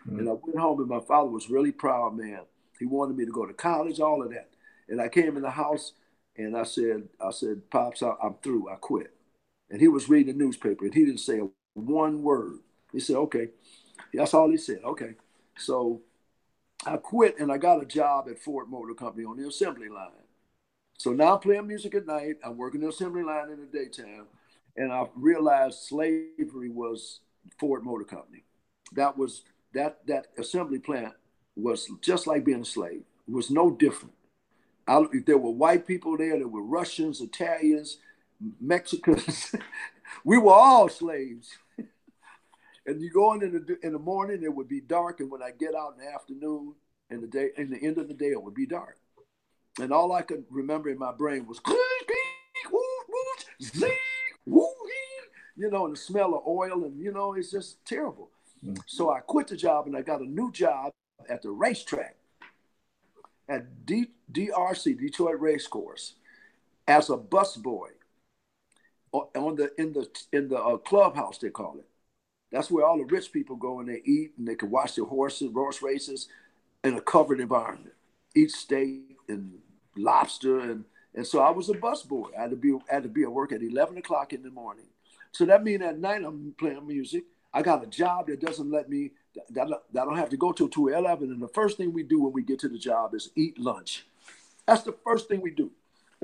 [0.06, 0.18] Mm-hmm.
[0.18, 2.40] And I went home, and my father was really proud, man.
[2.78, 4.50] He wanted me to go to college, all of that.
[4.88, 5.92] And I came in the house,
[6.36, 8.68] and I said, I said, Pops, I, I'm through.
[8.68, 9.14] I quit.
[9.70, 11.40] And he was reading the newspaper, and he didn't say
[11.74, 12.58] one word.
[12.92, 13.48] He said, okay.
[14.12, 14.80] That's all he said.
[14.84, 15.14] Okay.
[15.56, 16.02] So
[16.86, 20.10] I quit and I got a job at Ford Motor Company on the assembly line.
[21.02, 22.36] So now I'm playing music at night.
[22.44, 24.26] I'm working the assembly line in the daytime.
[24.76, 27.18] And I realized slavery was
[27.58, 28.44] Ford Motor Company.
[28.92, 29.42] That was
[29.74, 31.14] that that assembly plant
[31.56, 33.02] was just like being a slave.
[33.26, 34.14] It was no different.
[34.86, 37.98] I, there were white people there, there were Russians, Italians,
[38.60, 39.56] Mexicans.
[40.24, 41.48] we were all slaves.
[42.86, 45.42] and you go in in the, in the morning, it would be dark, and when
[45.42, 46.76] I get out in the afternoon,
[47.10, 48.98] in the day, in the end of the day, it would be dark.
[49.80, 51.60] And all I could remember in my brain was,
[55.56, 58.30] you know, and the smell of oil, and you know, it's just terrible.
[58.64, 58.78] Mm.
[58.86, 60.92] So I quit the job, and I got a new job
[61.28, 62.16] at the racetrack
[63.48, 66.14] at D- DRC, Detroit Racecourse,
[66.86, 67.88] as a bus boy
[69.12, 71.86] on the in the in the uh, clubhouse they call it.
[72.50, 75.06] That's where all the rich people go and they eat and they can watch their
[75.06, 76.28] horses, horse races
[76.84, 77.94] in a covered environment.
[78.34, 79.58] Eat steak and
[79.96, 82.30] lobster and and so I was a bus boy.
[82.36, 84.86] I had to be had to be at work at eleven o'clock in the morning.
[85.32, 87.24] So that means at night I'm playing music.
[87.52, 89.10] I got a job that doesn't let me
[89.50, 91.30] that, that I don't have to go till two eleven.
[91.30, 94.06] And the first thing we do when we get to the job is eat lunch.
[94.66, 95.70] That's the first thing we do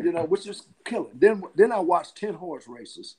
[0.03, 1.11] you know, which is killing.
[1.15, 3.17] Then then I watch 10 horse races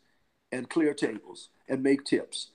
[0.51, 2.49] and clear tables and make tips.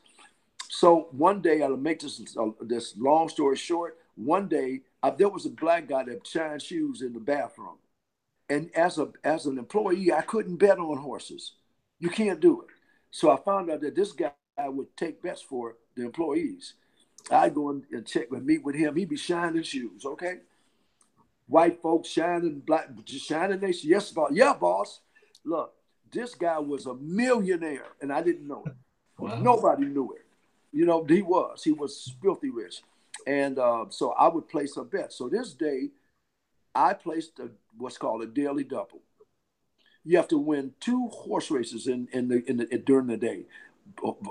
[0.68, 2.20] So one day I'll make this
[2.60, 3.98] this long story short.
[4.16, 7.78] One day I, there was a black guy that shined shoes in the bathroom,
[8.48, 11.52] and as a as an employee I couldn't bet on horses.
[11.98, 12.68] You can't do it.
[13.10, 16.74] So I found out that this guy would take bets for the employees.
[17.30, 18.96] I'd go and check and meet with him.
[18.96, 20.04] He'd be shining shoes.
[20.04, 20.38] Okay
[21.46, 23.90] white folks shining black shining nation.
[23.90, 24.30] Yes, boss.
[24.32, 25.00] Yeah, boss.
[25.44, 25.74] Look,
[26.10, 28.72] this guy was a millionaire, and I didn't know it.
[29.18, 29.40] Wow.
[29.40, 30.24] Nobody knew it.
[30.72, 31.62] You know, he was.
[31.62, 32.82] He was filthy rich,
[33.26, 35.12] and uh, so I would place a bet.
[35.12, 35.90] So this day,
[36.74, 39.02] I placed a, what's called a daily double.
[40.04, 43.44] You have to win two horse races in in the, in the during the day,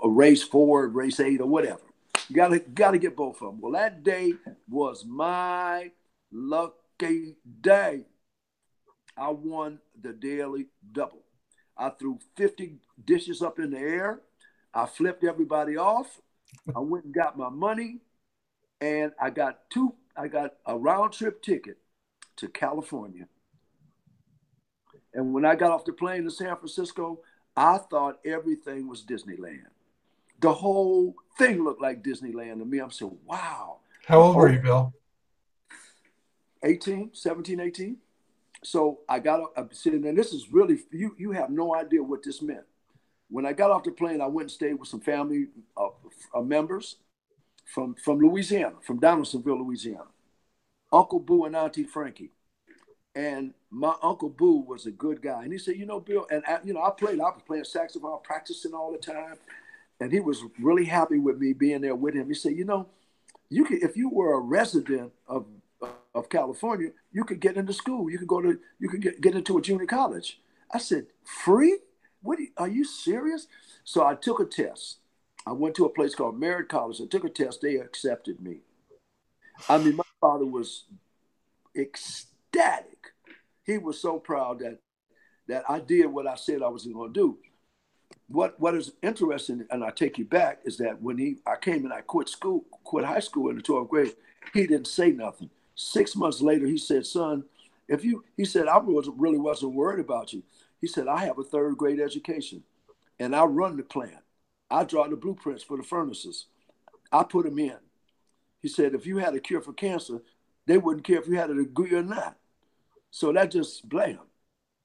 [0.03, 1.81] a race four, race eight, or whatever.
[2.29, 3.61] You gotta gotta get both of them.
[3.61, 4.33] Well, that day
[4.69, 5.91] was my
[6.31, 8.05] lucky day,
[9.15, 11.23] I won the daily double.
[11.77, 14.21] I threw 50 dishes up in the air.
[14.73, 16.19] I flipped everybody off.
[16.75, 17.99] I went and got my money,
[18.83, 19.95] and I got two.
[20.15, 21.77] I got a round trip ticket
[22.35, 23.27] to California.
[25.13, 27.21] And when I got off the plane in San Francisco,
[27.55, 29.71] I thought everything was Disneyland.
[30.41, 32.79] The whole thing looked like Disneyland to me.
[32.79, 33.77] I'm saying, wow.
[34.05, 34.93] How old were you, Bill?
[36.63, 37.97] 18, 17, 18.
[38.63, 40.13] So I got up, I'm sitting there.
[40.13, 42.65] This is really, you, you have no idea what this meant.
[43.29, 45.89] When I got off the plane, I went and stayed with some family uh,
[46.35, 46.97] uh, members
[47.73, 50.05] from, from Louisiana, from Donaldsonville, Louisiana.
[50.91, 52.31] Uncle Boo and Auntie Frankie.
[53.15, 55.43] And my Uncle Boo was a good guy.
[55.43, 57.63] And he said, you know, Bill, and I, you know, I played, I was playing
[57.63, 59.37] saxophone, practicing all the time.
[59.99, 62.27] And he was really happy with me being there with him.
[62.27, 62.89] He said, you know,
[63.49, 65.47] you could, if you were a resident of
[66.15, 68.09] of California, you could get into school.
[68.09, 70.39] You could go to, you could get, get into a junior college.
[70.71, 71.79] I said, free?
[72.21, 73.47] What are you, are you serious?
[73.83, 74.99] So I took a test.
[75.45, 77.01] I went to a place called Merritt College.
[77.01, 77.61] I took a test.
[77.61, 78.61] They accepted me.
[79.69, 80.85] I mean, my father was
[81.75, 83.13] ecstatic.
[83.65, 84.79] He was so proud that
[85.47, 87.37] that I did what I said I was going to do.
[88.27, 91.83] What what is interesting, and I take you back, is that when he I came
[91.83, 94.15] and I quit school, quit high school in the 12th grade,
[94.53, 95.49] he didn't say nothing.
[95.75, 97.43] Six months later, he said, son,
[97.87, 100.43] if you, he said, I was, really wasn't worried about you.
[100.79, 102.63] He said, I have a third grade education
[103.19, 104.22] and I run the plant.
[104.69, 106.47] I draw the blueprints for the furnaces.
[107.11, 107.77] I put them in.
[108.59, 110.21] He said, if you had a cure for cancer,
[110.65, 112.37] they wouldn't care if you had a degree or not.
[113.11, 114.19] So that just blam.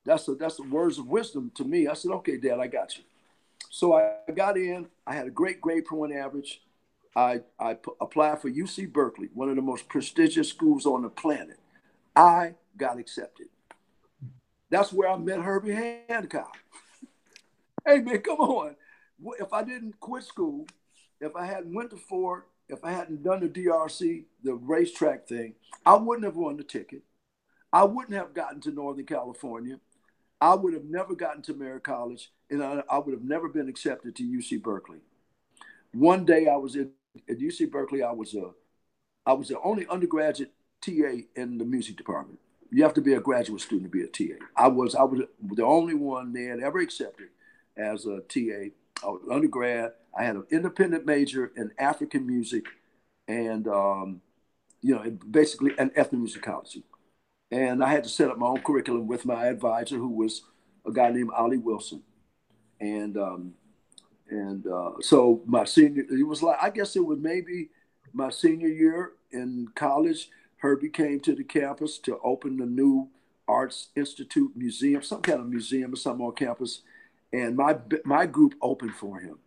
[0.05, 1.87] That's the that's the words of wisdom to me.
[1.87, 3.05] I said, okay, Dad, I got you.
[3.71, 4.89] So I got in.
[5.07, 6.63] I had a great grade point average.
[7.17, 11.09] I, I p- applied for UC Berkeley, one of the most prestigious schools on the
[11.09, 11.59] planet.
[12.15, 13.49] I got accepted.
[14.71, 16.59] That's where I met Herbie Hancock.
[17.87, 18.77] hey man, come on.
[19.39, 20.67] If I didn't quit school
[21.21, 25.55] if I hadn't went to Ford, if I hadn't done the DRC, the racetrack thing,
[25.85, 27.03] I wouldn't have won the ticket.
[27.73, 29.81] I wouldn't have gotten to Northern California.
[30.41, 33.69] I would have never gotten to Merritt College, and I, I would have never been
[33.69, 34.99] accepted to UC Berkeley.
[35.93, 36.93] One day I was in
[37.29, 38.03] at UC Berkeley.
[38.03, 38.51] I was a,
[39.27, 42.39] I was the only undergraduate TA in the music department.
[42.71, 44.45] You have to be a graduate student to be a TA.
[44.57, 45.23] I was I was
[45.55, 47.29] the only one they had ever accepted
[47.77, 48.71] as a TA.
[49.03, 49.93] I was undergrad.
[50.17, 52.67] I had an independent major in African music,
[53.27, 54.21] and um,
[54.81, 56.83] you know, basically an ethnomusicology.
[57.51, 60.43] And I had to set up my own curriculum with my advisor, who was
[60.87, 62.03] a guy named Olly Wilson.
[62.81, 63.55] And um,
[64.31, 67.71] and uh, so my senior, it was like I guess it was maybe
[68.13, 70.29] my senior year in college.
[70.59, 73.09] Herbie came to the campus to open the new
[73.47, 76.83] Arts Institute Museum, some kind of museum or something on campus,
[77.33, 79.39] and my my group opened for him.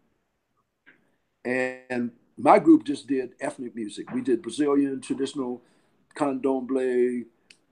[1.45, 4.11] And my group just did ethnic music.
[4.11, 5.61] We did Brazilian traditional
[6.15, 7.25] candomblé,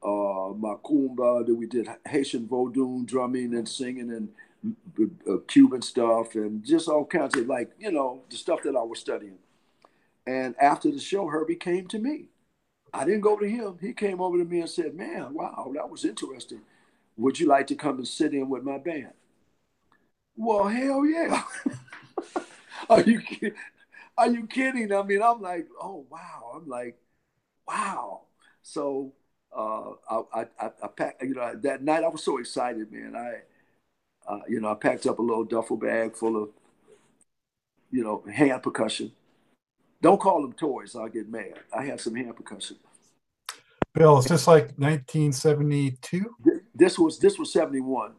[0.04, 1.45] uh, macumba.
[1.45, 4.30] Then we did Haitian vodou drumming and singing and
[5.30, 8.84] uh, Cuban stuff and just all kinds of like you know the stuff that I
[8.84, 9.39] was studying.
[10.28, 12.30] And after the show, Herbie came to me
[12.93, 13.78] I didn't go to him.
[13.82, 16.62] He came over to me and said, Man, wow, that was interesting.
[17.17, 19.13] Would you like to come and sit in with my band?
[20.41, 21.43] Well, hell yeah.
[22.89, 23.21] are you
[24.17, 24.93] are you kidding?
[24.93, 26.54] I mean, I'm like, oh wow.
[26.56, 26.97] I'm like,
[27.67, 28.21] wow.
[28.62, 29.12] So
[29.54, 33.17] uh, I, I, I packed, you know, that night I was so excited, man.
[33.17, 36.49] I, uh, you know, I packed up a little duffel bag full of,
[37.91, 39.12] you know, hand percussion.
[40.02, 40.95] Don't call them toys.
[40.95, 41.56] I'll get mad.
[41.78, 42.78] I had some hand percussion.
[43.93, 46.34] Bill, is this like 1972?
[46.73, 48.13] This was this was 71,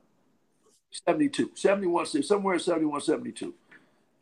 [0.91, 3.55] 72, 71, somewhere 71, 72.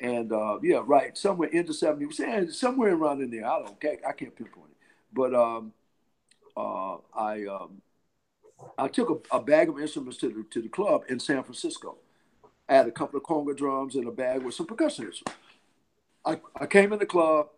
[0.01, 3.47] And uh, yeah, right, somewhere into 70, somewhere around in there.
[3.47, 3.97] I don't, care.
[4.07, 4.77] I can't pinpoint it.
[5.13, 5.73] But um,
[6.57, 7.83] uh, I um,
[8.77, 11.97] I took a, a, bag of instruments to the to the club in San Francisco.
[12.69, 15.41] I had a couple of conga drums and a bag with some percussion instruments.
[16.25, 17.49] I, I came in the club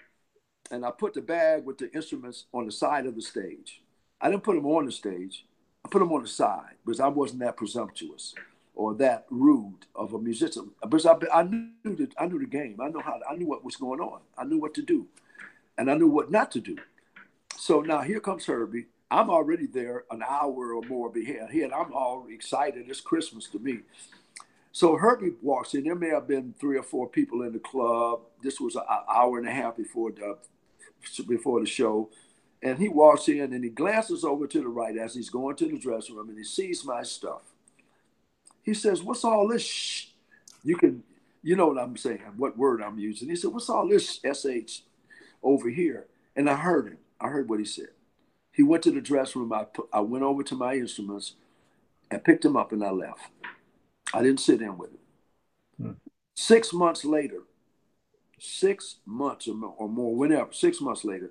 [0.70, 3.82] and I put the bag with the instruments on the side of the stage.
[4.20, 5.46] I didn't put them on the stage.
[5.84, 8.34] I put them on the side because I wasn't that presumptuous
[8.74, 10.70] or that rude of a musician.
[10.82, 12.78] Because I, I knew the, I knew the game.
[12.80, 14.20] I know how I knew what was going on.
[14.36, 15.06] I knew what to do,
[15.76, 16.76] and I knew what not to do.
[17.58, 18.86] So now here comes Herbie.
[19.10, 21.50] I'm already there an hour or more behind.
[21.50, 22.86] Here I'm all excited.
[22.88, 23.80] It's Christmas to me.
[24.72, 25.84] So Herbie walks in.
[25.84, 28.20] There may have been three or four people in the club.
[28.42, 30.38] This was an hour and a half before the
[31.26, 32.10] before the show,
[32.62, 35.66] and he walks in and he glances over to the right as he's going to
[35.66, 37.42] the dressing room and he sees my stuff.
[38.62, 40.06] He says, "What's all this?" Shh?
[40.62, 41.02] You can,
[41.42, 43.28] you know what I'm saying, what word I'm using.
[43.28, 44.80] He said, "What's all this sh
[45.42, 46.98] over here?" And I heard him.
[47.20, 47.90] I heard what he said.
[48.52, 49.52] He went to the dressing room.
[49.52, 51.34] I put, I went over to my instruments
[52.10, 53.20] and picked him up and I left.
[54.12, 54.98] I didn't sit in with him.
[55.80, 55.92] Hmm.
[56.34, 57.42] Six months later,
[58.38, 61.30] six months or more, or more, whenever, six months later,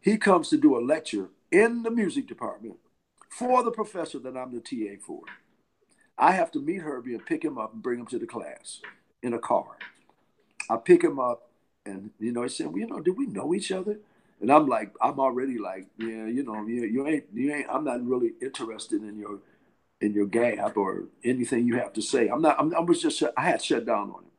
[0.00, 2.76] he comes to do a lecture in the music department
[3.30, 5.20] for the professor that I'm the TA for.
[6.18, 8.80] I have to meet Herbie and pick him up and bring him to the class
[9.22, 9.78] in a car.
[10.68, 11.48] I pick him up
[11.86, 13.98] and, you know, he said, well, you know, do we know each other?
[14.40, 17.84] And I'm like, I'm already like, yeah, you know, you, you ain't, you ain't, I'm
[17.84, 19.40] not really interested in your
[20.00, 22.28] in your gab or anything you have to say.
[22.28, 22.58] I'm not.
[22.58, 23.22] I'm, I was just.
[23.36, 24.30] I had shut down on him.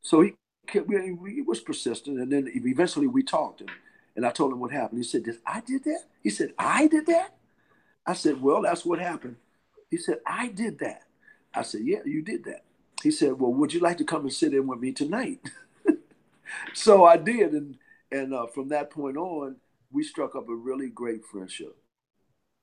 [0.00, 0.34] So he
[0.70, 3.70] he was persistent, and then eventually we talked, and,
[4.16, 4.98] and I told him what happened.
[4.98, 7.36] He said, "Did I did that?" He said, "I did that."
[8.06, 9.36] I said, "Well, that's what happened."
[9.92, 11.04] He said, "I did that."
[11.54, 12.64] I said, "Yeah, you did that."
[13.04, 15.40] He said, "Well, would you like to come and sit in with me tonight?"
[16.74, 17.78] so I did, and
[18.10, 19.56] and uh, from that point on,
[19.92, 21.76] we struck up a really great friendship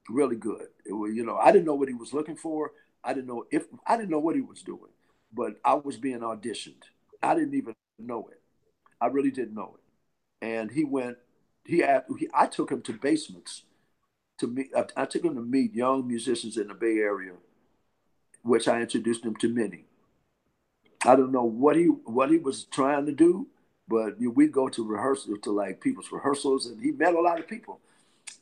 [0.10, 0.68] really good.
[0.86, 2.72] It was, you know, I didn't know what he was looking for.
[3.04, 4.92] I didn't know if I didn't know what he was doing,
[5.34, 6.84] but I was being auditioned.
[7.22, 8.42] I didn't even know it.
[9.00, 10.46] I really didn't know it.
[10.46, 11.18] And he went.
[11.66, 13.64] He, had, he I took him to basements
[14.40, 14.72] to meet.
[14.76, 17.34] I, I took him to meet young musicians in the Bay Area,
[18.44, 19.86] which I introduced him to many.
[21.06, 23.48] I don't know what he what he was trying to do,
[23.88, 27.48] but we'd go to rehearsal to like people's rehearsals, and he met a lot of
[27.48, 27.80] people.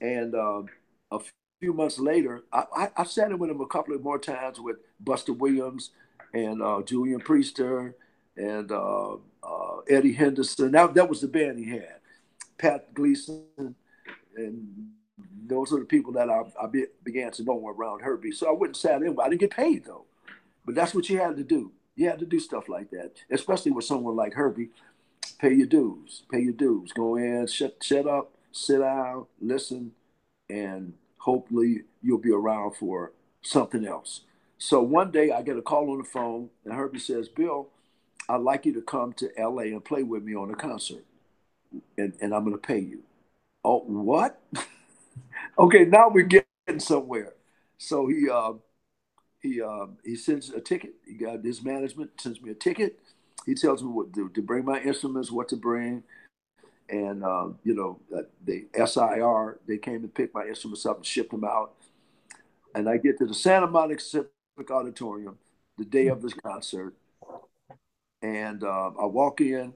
[0.02, 0.68] And um,
[1.12, 1.20] a
[1.60, 4.60] few months later, I, I, I, sat in with him a couple of more times
[4.60, 5.92] with Buster Williams
[6.34, 7.94] and uh, Julian Priester
[8.36, 10.72] and uh, uh, Eddie Henderson.
[10.72, 12.00] That, that was the band he had.
[12.58, 13.76] Pat Gleeson
[14.36, 14.92] and
[15.48, 18.32] those are the people that I, I be, began to know around Herbie.
[18.32, 19.18] So I wouldn't sat in.
[19.20, 20.06] I didn't get paid though,
[20.66, 21.72] but that's what you had to do.
[21.96, 24.70] You had to do stuff like that, especially with someone like Herbie.
[25.40, 26.94] pay your dues, pay your dues.
[26.94, 29.94] Go in, shut, shut up, sit down, listen,
[30.50, 34.22] and hopefully you'll be around for something else.
[34.58, 37.68] So one day I get a call on the phone, and Herbie says, Bill,
[38.30, 41.06] I'd like you to come to LA and play with me on a concert,
[41.98, 43.04] and, and I'm going to pay you.
[43.64, 44.42] Oh, what?
[45.58, 47.34] okay, now we're getting somewhere.
[47.78, 48.54] So he uh,
[49.42, 50.94] he uh, he sends a ticket.
[51.06, 53.00] He got his management sends me a ticket.
[53.46, 56.04] He tells me what to, to bring my instruments, what to bring,
[56.90, 58.00] and uh, you know
[58.44, 61.74] the SIR they came and picked my instruments up and shipped them out.
[62.76, 64.30] And I get to the Santa Monica Civic
[64.70, 65.38] Auditorium
[65.78, 66.96] the day of this concert,
[68.22, 69.74] and uh, I walk in,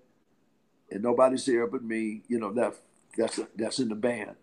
[0.90, 2.24] and nobody's there but me.
[2.28, 2.76] You know that
[3.18, 4.36] that's that's in the band,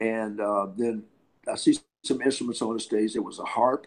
[0.00, 1.04] and uh, then
[1.50, 3.14] I see some instruments on the stage.
[3.14, 3.86] There was a harp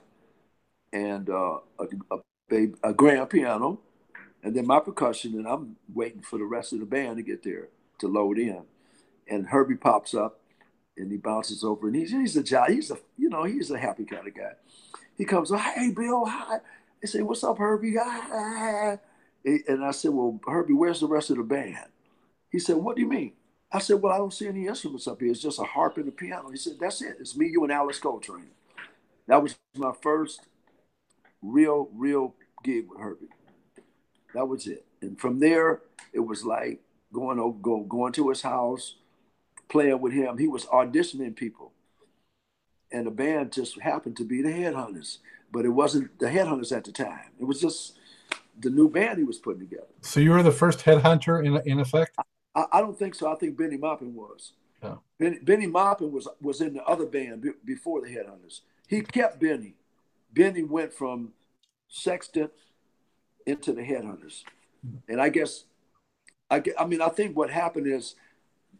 [0.94, 3.80] and uh, a, a, a grand piano,
[4.44, 5.36] and then my percussion.
[5.36, 8.64] And I'm waiting for the rest of the band to get there to load in.
[9.30, 10.40] And Herbie pops up,
[10.98, 13.78] and he bounces over, and he's he's a jolly, he's a you know he's a
[13.80, 14.54] happy kind of guy.
[15.18, 16.60] He comes, hey Bill, hi.
[17.04, 17.96] I say, what's up, Herbie?
[17.98, 19.00] Hi.
[19.46, 21.88] And I said, well, Herbie, where's the rest of the band?
[22.52, 23.34] He said, what do you mean?
[23.72, 25.32] I said, well, I don't see any instruments up here.
[25.32, 26.50] It's just a harp and a piano.
[26.50, 27.18] He said, that's it.
[27.20, 28.52] It's me, you, and Alice Coltrane.
[29.28, 30.42] That was my first
[31.42, 33.28] real, real gig with Herbie.
[34.34, 34.86] That was it.
[35.02, 35.82] And from there,
[36.14, 36.82] it was like
[37.14, 38.96] going over, go, going to his house,
[39.68, 40.40] playing with him.
[40.40, 41.72] He was auditioning people.
[42.92, 45.20] And the band just happened to be the Headhunters.
[45.52, 47.32] But it wasn't the Headhunters at the time.
[47.40, 47.98] It was just
[48.60, 49.88] the new band he was putting together.
[50.02, 52.18] So you were the first headhunter in in effect?
[52.56, 53.32] I, I don't think so.
[53.32, 54.54] I think Bennie Maupin was.
[54.84, 54.96] Yeah.
[55.20, 58.62] Bennie, Bennie Maupin was was in the other band b- before the Headhunters.
[58.88, 59.76] He kept Bennie.
[60.34, 61.34] Bennie went from
[61.88, 62.52] Sextant
[63.46, 64.44] into the Headhunters,
[65.08, 65.66] and I guess,
[66.50, 68.16] I I mean I think what happened is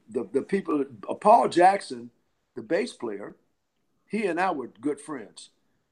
[0.10, 2.12] the the people uh, Paul Jackson,
[2.56, 3.36] the bass player,
[4.08, 5.50] he and I were good friends.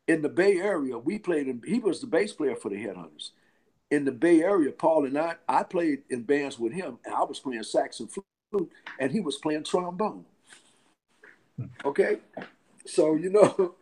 [0.08, 1.48] In the Bay Area, we played.
[1.48, 3.32] In, he was the bass player for the Headhunters
[3.90, 7.24] in the Bay Area, Paul and I, I played in bands with him, and I
[7.24, 8.70] was playing sax and flute,
[9.00, 10.26] and he was playing trombone.
[11.86, 12.18] Okay,
[12.86, 13.76] so you know,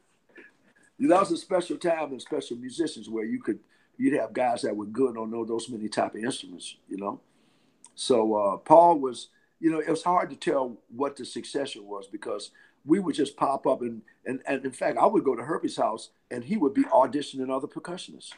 [0.99, 3.59] that was a special time and special musicians where you could
[3.97, 7.21] you'd have guys that were good on those many type of instruments, you know.
[7.95, 9.29] So uh, Paul was,
[9.59, 12.51] you know, it was hard to tell what the succession was because
[12.85, 15.77] we would just pop up and and, and in fact I would go to Herbie's
[15.77, 18.33] house and he would be auditioning other percussionists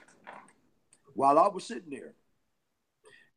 [1.18, 2.14] while I was sitting there.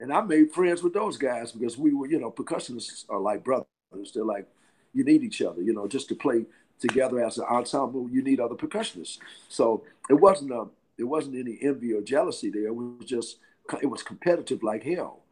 [0.01, 3.43] And I made friends with those guys because we were, you know, percussionists are like
[3.43, 3.67] brothers.
[4.15, 4.47] They're like,
[4.93, 6.45] you need each other, you know, just to play
[6.79, 9.19] together as an ensemble, you need other percussionists.
[9.49, 10.67] So it wasn't a,
[10.99, 12.67] it wasn't any envy or jealousy there.
[12.67, 13.39] It was just,
[13.83, 15.23] it was competitive like hell.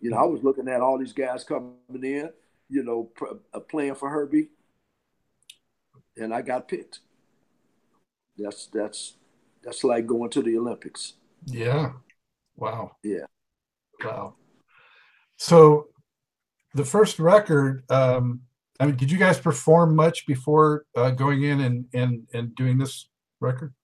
[0.00, 2.30] You know, I was looking at all these guys coming in,
[2.70, 3.10] you know,
[3.52, 4.48] uh, playing for Herbie,
[6.16, 7.00] and I got picked.
[8.36, 9.14] That's that's
[9.64, 11.14] that's like going to the Olympics.
[11.46, 11.92] Yeah.
[12.56, 12.96] Wow.
[13.02, 13.26] Yeah.
[14.04, 14.34] Wow.
[15.36, 15.88] So
[16.74, 18.40] the first record, um,
[18.80, 22.78] I mean, did you guys perform much before uh, going in and, and, and doing
[22.78, 23.08] this
[23.40, 23.74] record?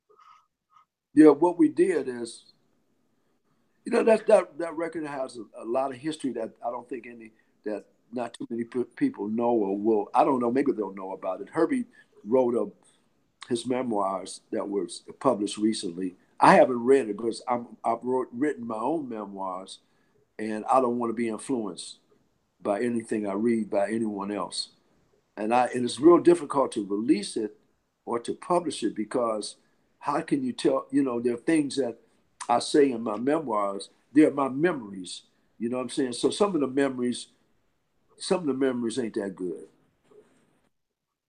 [1.14, 2.52] Yeah, what we did is,
[3.84, 6.88] you know, that that, that record has a, a lot of history that I don't
[6.88, 7.32] think any
[7.64, 8.64] that not too many
[8.96, 10.10] people know or will.
[10.14, 10.50] I don't know.
[10.50, 11.48] Maybe they'll know about it.
[11.52, 11.84] Herbie
[12.24, 12.70] wrote a
[13.48, 18.66] his memoirs that was published recently, I haven't read it because I'm, I've wrote, written
[18.66, 19.78] my own memoirs,
[20.38, 21.98] and I don't want to be influenced
[22.60, 24.70] by anything I read by anyone else.
[25.36, 27.56] And I and it's real difficult to release it
[28.06, 29.56] or to publish it because
[29.98, 30.86] how can you tell?
[30.90, 31.96] You know, there are things that
[32.48, 33.90] I say in my memoirs.
[34.12, 35.22] They're my memories.
[35.58, 36.12] You know what I'm saying?
[36.12, 37.28] So some of the memories,
[38.18, 39.66] some of the memories ain't that good.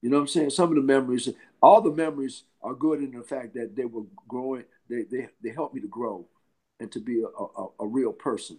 [0.01, 0.49] You know what I'm saying?
[0.51, 1.29] Some of the memories,
[1.61, 5.49] all the memories are good in the fact that they were growing they they they
[5.49, 6.25] helped me to grow
[6.79, 8.57] and to be a, a, a real person.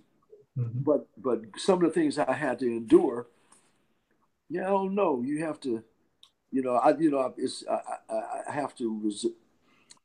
[0.58, 0.80] Mm-hmm.
[0.80, 3.26] But but some of the things I had to endure,
[4.48, 5.22] yeah, I don't know.
[5.22, 5.82] You have to,
[6.50, 9.26] you know, I you know it's I, I, I have to res-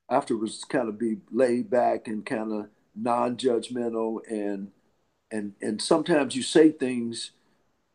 [0.09, 4.71] I have to res- kind of be laid back and kind of non-judgmental and
[5.31, 7.31] and and sometimes you say things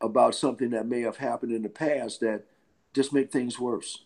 [0.01, 2.45] about something that may have happened in the past that
[2.95, 4.05] just make things worse.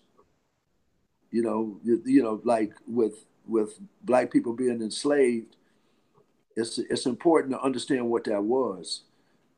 [1.30, 5.56] You know, you, you know, like with with black people being enslaved,
[6.56, 9.02] it's it's important to understand what that was,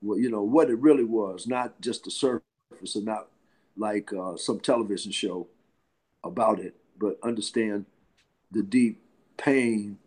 [0.00, 3.28] what you know what it really was, not just the surface, and not
[3.76, 5.46] like uh, some television show
[6.24, 7.86] about it, but understand
[8.50, 9.02] the deep
[9.36, 9.98] pain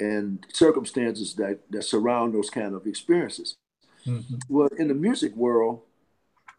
[0.00, 3.56] and circumstances that that surround those kind of experiences.
[4.06, 4.36] Mm-hmm.
[4.48, 5.82] Well, in the music world,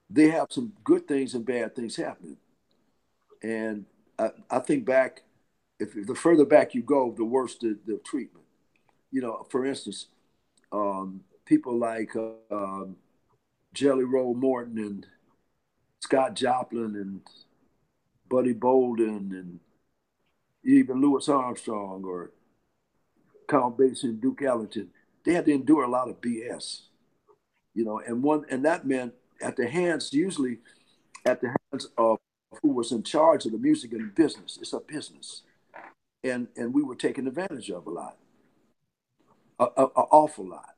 [0.09, 2.37] they have some good things and bad things happening.
[3.41, 3.85] And
[4.17, 5.22] I, I think back,
[5.83, 8.45] if the further back you go, the worse the, the treatment.
[9.11, 10.07] You know, for instance,
[10.71, 12.97] um, people like uh, um,
[13.73, 15.05] Jelly Roll Morton and
[15.99, 17.21] Scott Joplin and
[18.29, 19.59] Buddy Bolden and
[20.65, 22.31] even Louis Armstrong or
[23.47, 24.89] Count Basie and Duke Ellington,
[25.25, 26.81] they had to endure a lot of BS,
[27.73, 30.59] you know, and one and that meant at the hands usually
[31.25, 32.17] at the hands of
[32.61, 34.57] who was in charge of the music and business.
[34.61, 35.43] It's a business,
[36.23, 38.17] and and we were taken advantage of a lot,
[39.59, 40.75] a, awful lot,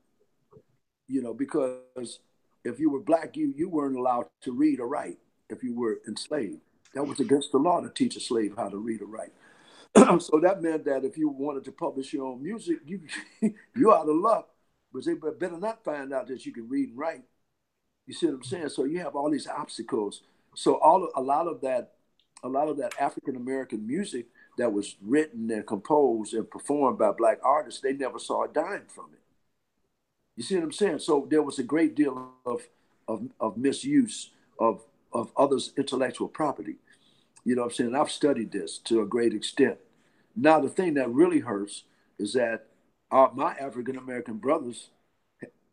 [1.08, 2.20] you know, because
[2.64, 5.20] if you were black, you you weren't allowed to read or write
[5.50, 6.60] if you were enslaved.
[6.94, 9.34] That was against the law to teach a slave how to read or write.
[10.22, 13.02] so that meant that if you wanted to publish your own music, you
[13.76, 14.50] you're out of luck.
[14.94, 17.24] But they better not find out that you can read and write.
[18.08, 18.70] You see what I'm saying?
[18.70, 20.22] So you have all these obstacles.
[20.56, 21.94] So all a lot of that,
[22.44, 24.28] a lot of that African American music
[24.58, 28.86] that was written and composed and performed by black artists, they never saw a dime
[28.88, 29.20] from it.
[30.36, 31.00] You see what I'm saying?
[31.00, 32.62] So there was a great deal of
[33.08, 34.84] of, of misuse of
[35.14, 36.76] of others' intellectual property.
[37.44, 37.88] You know what I'm saying?
[37.90, 39.78] And I've studied this to a great extent.
[40.36, 41.84] Now, the thing that really hurts
[42.20, 42.68] is that
[43.12, 44.90] my African American brothers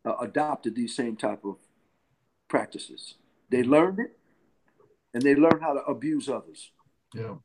[0.05, 1.57] uh, adopted these same type of
[2.47, 3.15] practices.
[3.49, 4.17] They learned it,
[5.13, 6.71] and they learned how to abuse others.
[7.13, 7.35] Yeah.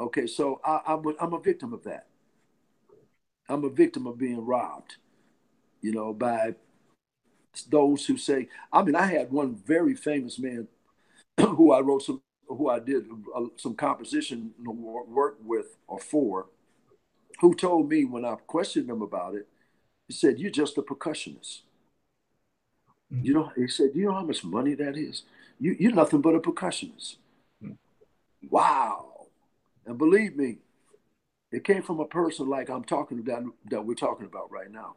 [0.00, 2.06] Okay, so I, I'm a, I'm a victim of that.
[3.48, 4.96] I'm a victim of being robbed,
[5.80, 6.54] you know, by
[7.68, 8.48] those who say.
[8.72, 10.68] I mean, I had one very famous man
[11.40, 16.46] who I wrote some who I did uh, some composition work with or for,
[17.40, 19.48] who told me when I questioned him about it,
[20.08, 21.62] he said, "You're just a percussionist."
[23.12, 23.24] Mm-hmm.
[23.24, 25.22] You know, he said, "You know how much money that is?
[25.58, 27.16] You, you're nothing but a percussionist."
[27.62, 27.72] Mm-hmm.
[28.50, 29.11] Wow,
[29.86, 30.58] and believe me,
[31.50, 34.96] it came from a person like I'm talking about that we're talking about right now,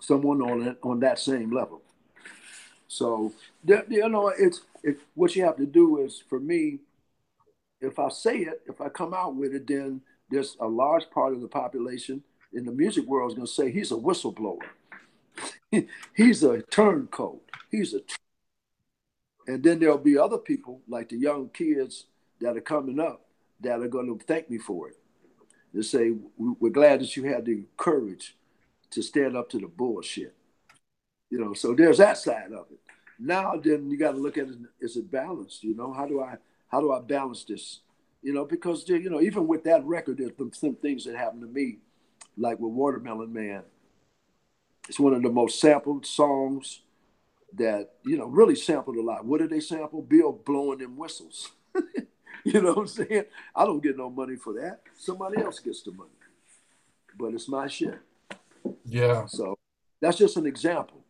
[0.00, 1.82] someone on that, on that same level.
[2.88, 3.32] So
[3.66, 6.80] you know, it's it, what you have to do is for me
[7.80, 11.32] if I say it, if I come out with it, then there's a large part
[11.32, 12.22] of the population
[12.52, 14.58] in the music world is going to say he's a whistleblower.
[16.14, 17.42] he's a turncoat.
[17.70, 18.00] He's a.
[19.46, 22.06] And then there'll be other people like the young kids
[22.40, 23.24] that are coming up
[23.60, 24.96] that are going to thank me for it.
[25.72, 28.36] They say, We're glad that you had the courage
[28.90, 30.34] to stand up to the bullshit.
[31.30, 32.80] You know, so there's that side of it.
[33.18, 35.62] Now, then you got to look at it, is it balanced?
[35.62, 36.36] You know, how do I
[36.68, 37.80] how do I balance this?
[38.22, 41.48] You know, because you know, even with that record, there's some things that happened to
[41.48, 41.78] me,
[42.36, 43.62] like with Watermelon Man.
[44.88, 46.80] It's one of the most sampled songs
[47.54, 49.24] that you know really sampled a lot.
[49.24, 50.02] What did they sample?
[50.02, 51.50] Bill blowing them whistles.
[52.44, 53.24] you know what I'm saying?
[53.54, 54.80] I don't get no money for that.
[54.96, 56.10] Somebody else gets the money,
[57.18, 57.98] but it's my shit.
[58.84, 59.26] Yeah.
[59.26, 59.58] So
[60.00, 61.04] that's just an example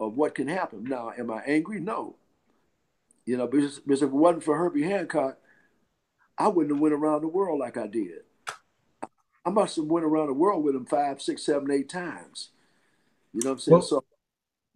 [0.00, 0.84] of what can happen.
[0.84, 1.80] Now, am I angry?
[1.80, 2.16] No.
[3.24, 5.38] You know, because, because if it wasn't for Herbie Hancock,
[6.36, 8.20] I wouldn't have went around the world like I did.
[9.44, 12.50] I must have went around the world with him five, six, seven, eight times.
[13.32, 13.72] You know what I'm saying?
[13.72, 14.04] Well, so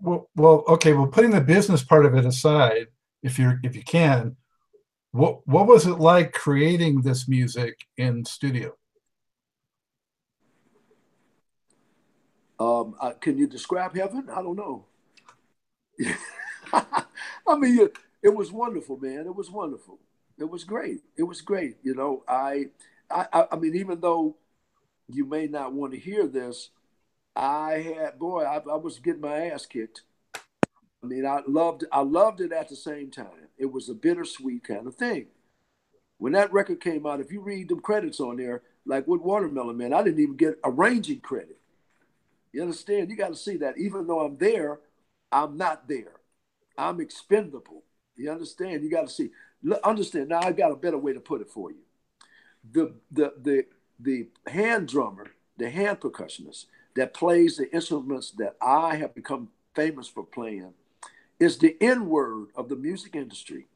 [0.01, 0.93] well, well, okay.
[0.93, 2.89] Well, putting the business part of it aside,
[3.23, 4.37] if you're if you can,
[5.17, 8.77] what what was it like creating this music in studio?
[12.59, 14.29] Um, uh, can you describe heaven?
[14.31, 14.85] I don't know.
[16.73, 17.89] I mean,
[18.23, 19.27] it was wonderful, man.
[19.27, 19.99] It was wonderful.
[20.39, 21.01] It was great.
[21.17, 21.77] It was great.
[21.83, 22.67] You know, I,
[23.11, 24.37] I, I mean, even though
[25.09, 26.71] you may not want to hear this,
[27.35, 30.03] I had boy, I, I was getting my ass kicked.
[31.03, 33.49] I mean, I loved, I loved it at the same time.
[33.59, 35.27] It was a bittersweet kind of thing.
[36.19, 39.77] When that record came out, if you read them credits on there, like with Watermelon
[39.77, 41.59] Man, I didn't even get arranging credit.
[42.53, 43.11] You understand?
[43.11, 43.77] You got to see that.
[43.77, 44.81] Even though I'm there,
[45.31, 46.13] I'm not there.
[46.79, 47.83] I'm expendable.
[48.17, 48.83] You understand?
[48.83, 49.31] You got to see.
[49.85, 50.29] Understand.
[50.29, 51.79] Now I got a better way to put it for you.
[52.73, 53.67] The the the
[54.01, 60.09] the hand drummer, the hand percussionist that plays the instruments that I have become famous
[60.09, 60.73] for playing,
[61.39, 63.69] is the N word of the music industry.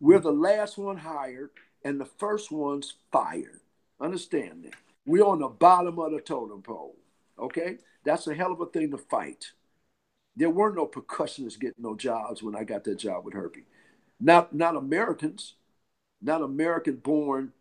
[0.00, 0.24] We're hmm.
[0.24, 1.50] the last one hired
[1.84, 3.60] and the first ones fired.
[4.00, 4.74] Understand that?
[5.04, 6.96] We're on the bottom of the totem pole.
[7.38, 9.52] Okay, that's a hell of a thing to fight.
[10.36, 13.64] There were no percussionists getting no jobs when I got that job with Herbie.
[14.20, 15.54] Not not Americans,
[16.20, 17.52] not American born,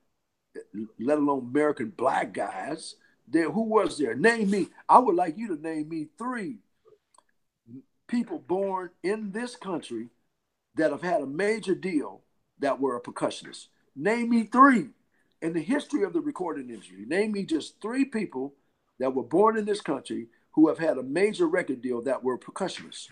[0.99, 2.95] let alone American black guys.
[3.28, 4.14] There, who was there?
[4.14, 4.68] Name me.
[4.89, 6.58] I would like you to name me three
[8.12, 10.09] people born in this country
[10.76, 12.22] that have had a major deal
[12.59, 13.68] that were a percussionist.
[13.95, 14.89] Name me three
[15.41, 17.05] in the history of the recording industry.
[17.07, 18.53] Name me just three people
[18.99, 22.38] that were born in this country who have had a major record deal that were
[22.38, 23.09] percussionists.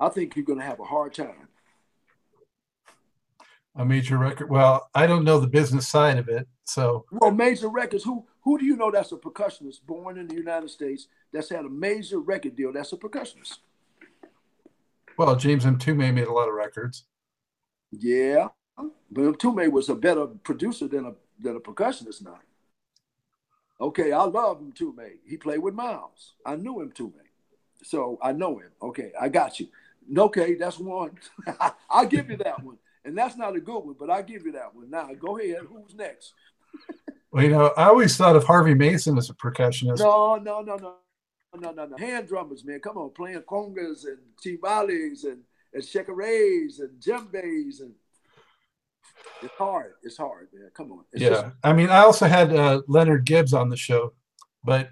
[0.00, 1.48] I think you're going to have a hard time.
[3.74, 4.48] A major record.
[4.48, 7.04] Well, I don't know the business side of it, so.
[7.10, 8.04] Well, major records.
[8.04, 11.66] Who who do you know that's a percussionist born in the United States that's had
[11.66, 13.58] a major record deal that's a percussionist?
[15.18, 17.04] Well, James Mtume made a lot of records.
[17.92, 18.48] Yeah,
[19.10, 22.38] but Mtume was a better producer than a than a percussionist now.
[23.78, 25.10] Okay, I love Mtume.
[25.26, 26.32] He played with Miles.
[26.46, 27.12] I knew him Mtume.
[27.82, 28.70] So I know him.
[28.80, 29.66] Okay, I got you.
[30.16, 31.18] Okay, that's one.
[31.90, 32.78] I'll give you that one.
[33.04, 34.88] And that's not a good one, but I'll give you that one.
[34.88, 35.66] Now go ahead.
[35.68, 36.32] Who's next?
[37.30, 39.98] well, you know, I always thought of Harvey Mason as a percussionist.
[39.98, 40.94] No, no, no, no.
[41.58, 41.96] No, no, no.
[41.96, 42.80] Hand drummers, man.
[42.80, 47.94] Come on, playing congas and timbales and, and shekeres and djembes and
[49.42, 49.94] it's hard.
[50.02, 50.70] It's hard, man.
[50.74, 51.04] Come on.
[51.12, 54.12] It's yeah, just, I mean, I also had uh, Leonard Gibbs on the show,
[54.64, 54.90] but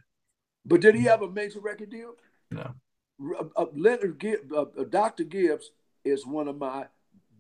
[0.65, 2.15] but did he have a major record deal?
[2.51, 2.75] no.
[3.19, 5.25] Uh, uh, Leonard Gibbs, uh, uh, Dr.
[5.25, 5.71] Gibbs
[6.05, 6.87] is one of my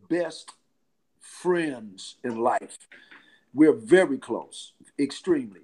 [0.08, 0.50] best
[1.20, 2.78] friends in life.
[3.56, 5.62] We're very close, extremely.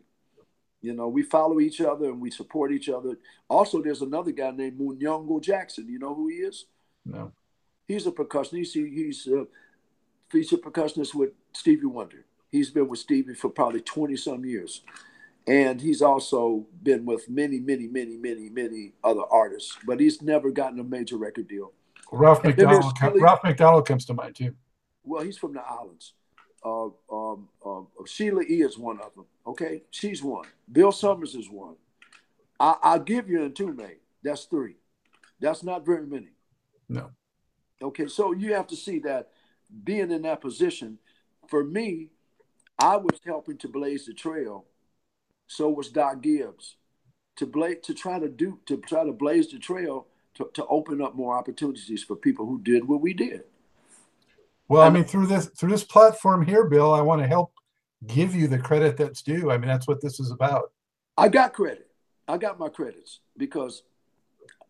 [0.80, 3.18] You know, we follow each other and we support each other.
[3.50, 5.90] Also, there's another guy named Munyungo Jackson.
[5.90, 6.64] You know who he is?
[7.04, 7.32] No.
[7.86, 8.72] He's a percussionist.
[8.72, 9.46] He's, uh, he's a
[10.30, 12.24] featured percussionist with Stevie Wonder.
[12.50, 14.80] He's been with Stevie for probably 20 some years.
[15.46, 20.50] And he's also been with many, many, many, many, many other artists, but he's never
[20.50, 21.72] gotten a major record deal.
[22.10, 22.94] Ralph MacDonald.
[23.20, 24.54] Ralph MacDonald comes to mind too.
[25.04, 26.14] Well, he's from the islands.
[26.64, 28.62] Uh, um, uh, Sheila E.
[28.62, 29.26] is one of them.
[29.46, 30.46] Okay, she's one.
[30.70, 31.74] Bill Summers is one.
[32.60, 33.96] I, will give you Mtume.
[34.22, 34.76] That's three.
[35.40, 36.28] That's not very many.
[36.88, 37.10] No.
[37.82, 39.30] Okay, so you have to see that
[39.82, 40.98] being in that position,
[41.48, 42.10] for me,
[42.78, 44.66] I was helping to blaze the trail
[45.52, 46.76] so was Doc Gibbs
[47.36, 51.02] to blaze to try to do to try to blaze the trail to, to open
[51.02, 53.42] up more opportunities for people who did what we did.
[54.72, 57.52] Well, I mean, through this through this platform here, Bill, I want to help
[58.06, 59.50] give you the credit that's due.
[59.50, 60.72] I mean, that's what this is about.
[61.18, 61.90] I got credit.
[62.26, 63.82] I got my credits because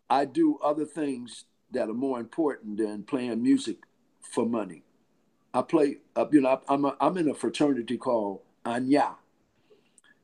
[0.09, 3.77] I do other things that are more important than playing music
[4.19, 4.83] for money.
[5.53, 9.15] I play, uh, you know, I'm a, I'm in a fraternity called Anya,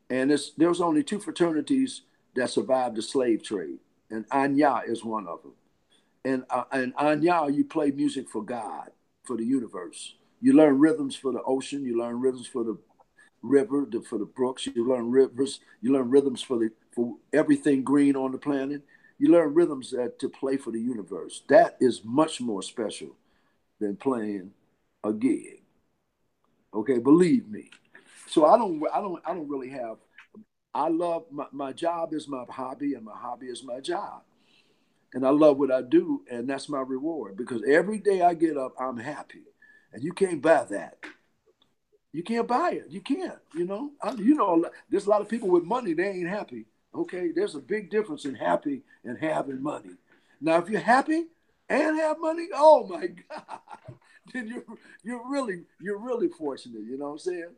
[0.09, 2.01] and it's, there's only two fraternities
[2.35, 3.79] that survived the slave trade,
[4.11, 5.53] and Anya is one of them.
[6.25, 8.91] And uh, and Anya, you play music for God,
[9.29, 10.15] for the universe.
[10.41, 11.85] You learn rhythms for the ocean.
[11.85, 12.79] You learn rhythms for the
[13.43, 14.65] river, the, for the brooks.
[14.65, 15.59] You learn rivers.
[15.81, 18.81] You learn rhythms for the for everything green on the planet.
[19.19, 21.43] You learn rhythms that to play for the universe.
[21.47, 23.15] That is much more special
[23.79, 24.49] than playing
[25.03, 25.61] a gig.
[26.73, 27.69] Okay, believe me.
[28.25, 29.97] So I don't I don't I don't really have
[30.73, 34.23] I love my, my job is my hobby and my hobby is my job.
[35.13, 38.57] And I love what I do and that's my reward because every day I get
[38.57, 39.43] up I'm happy.
[39.91, 40.97] And you can't buy that.
[42.11, 42.85] You can't buy it.
[42.89, 43.91] You can't, you know.
[44.01, 46.65] I, you know there's a lot of people with money they ain't happy.
[46.93, 47.31] Okay?
[47.31, 49.95] There's a big difference in happy and having money.
[50.41, 51.25] Now if you're happy
[51.69, 53.59] and have money, oh my god.
[54.33, 54.63] then you're
[55.03, 56.81] you're really you're really fortunate.
[56.81, 57.49] You know what I'm saying?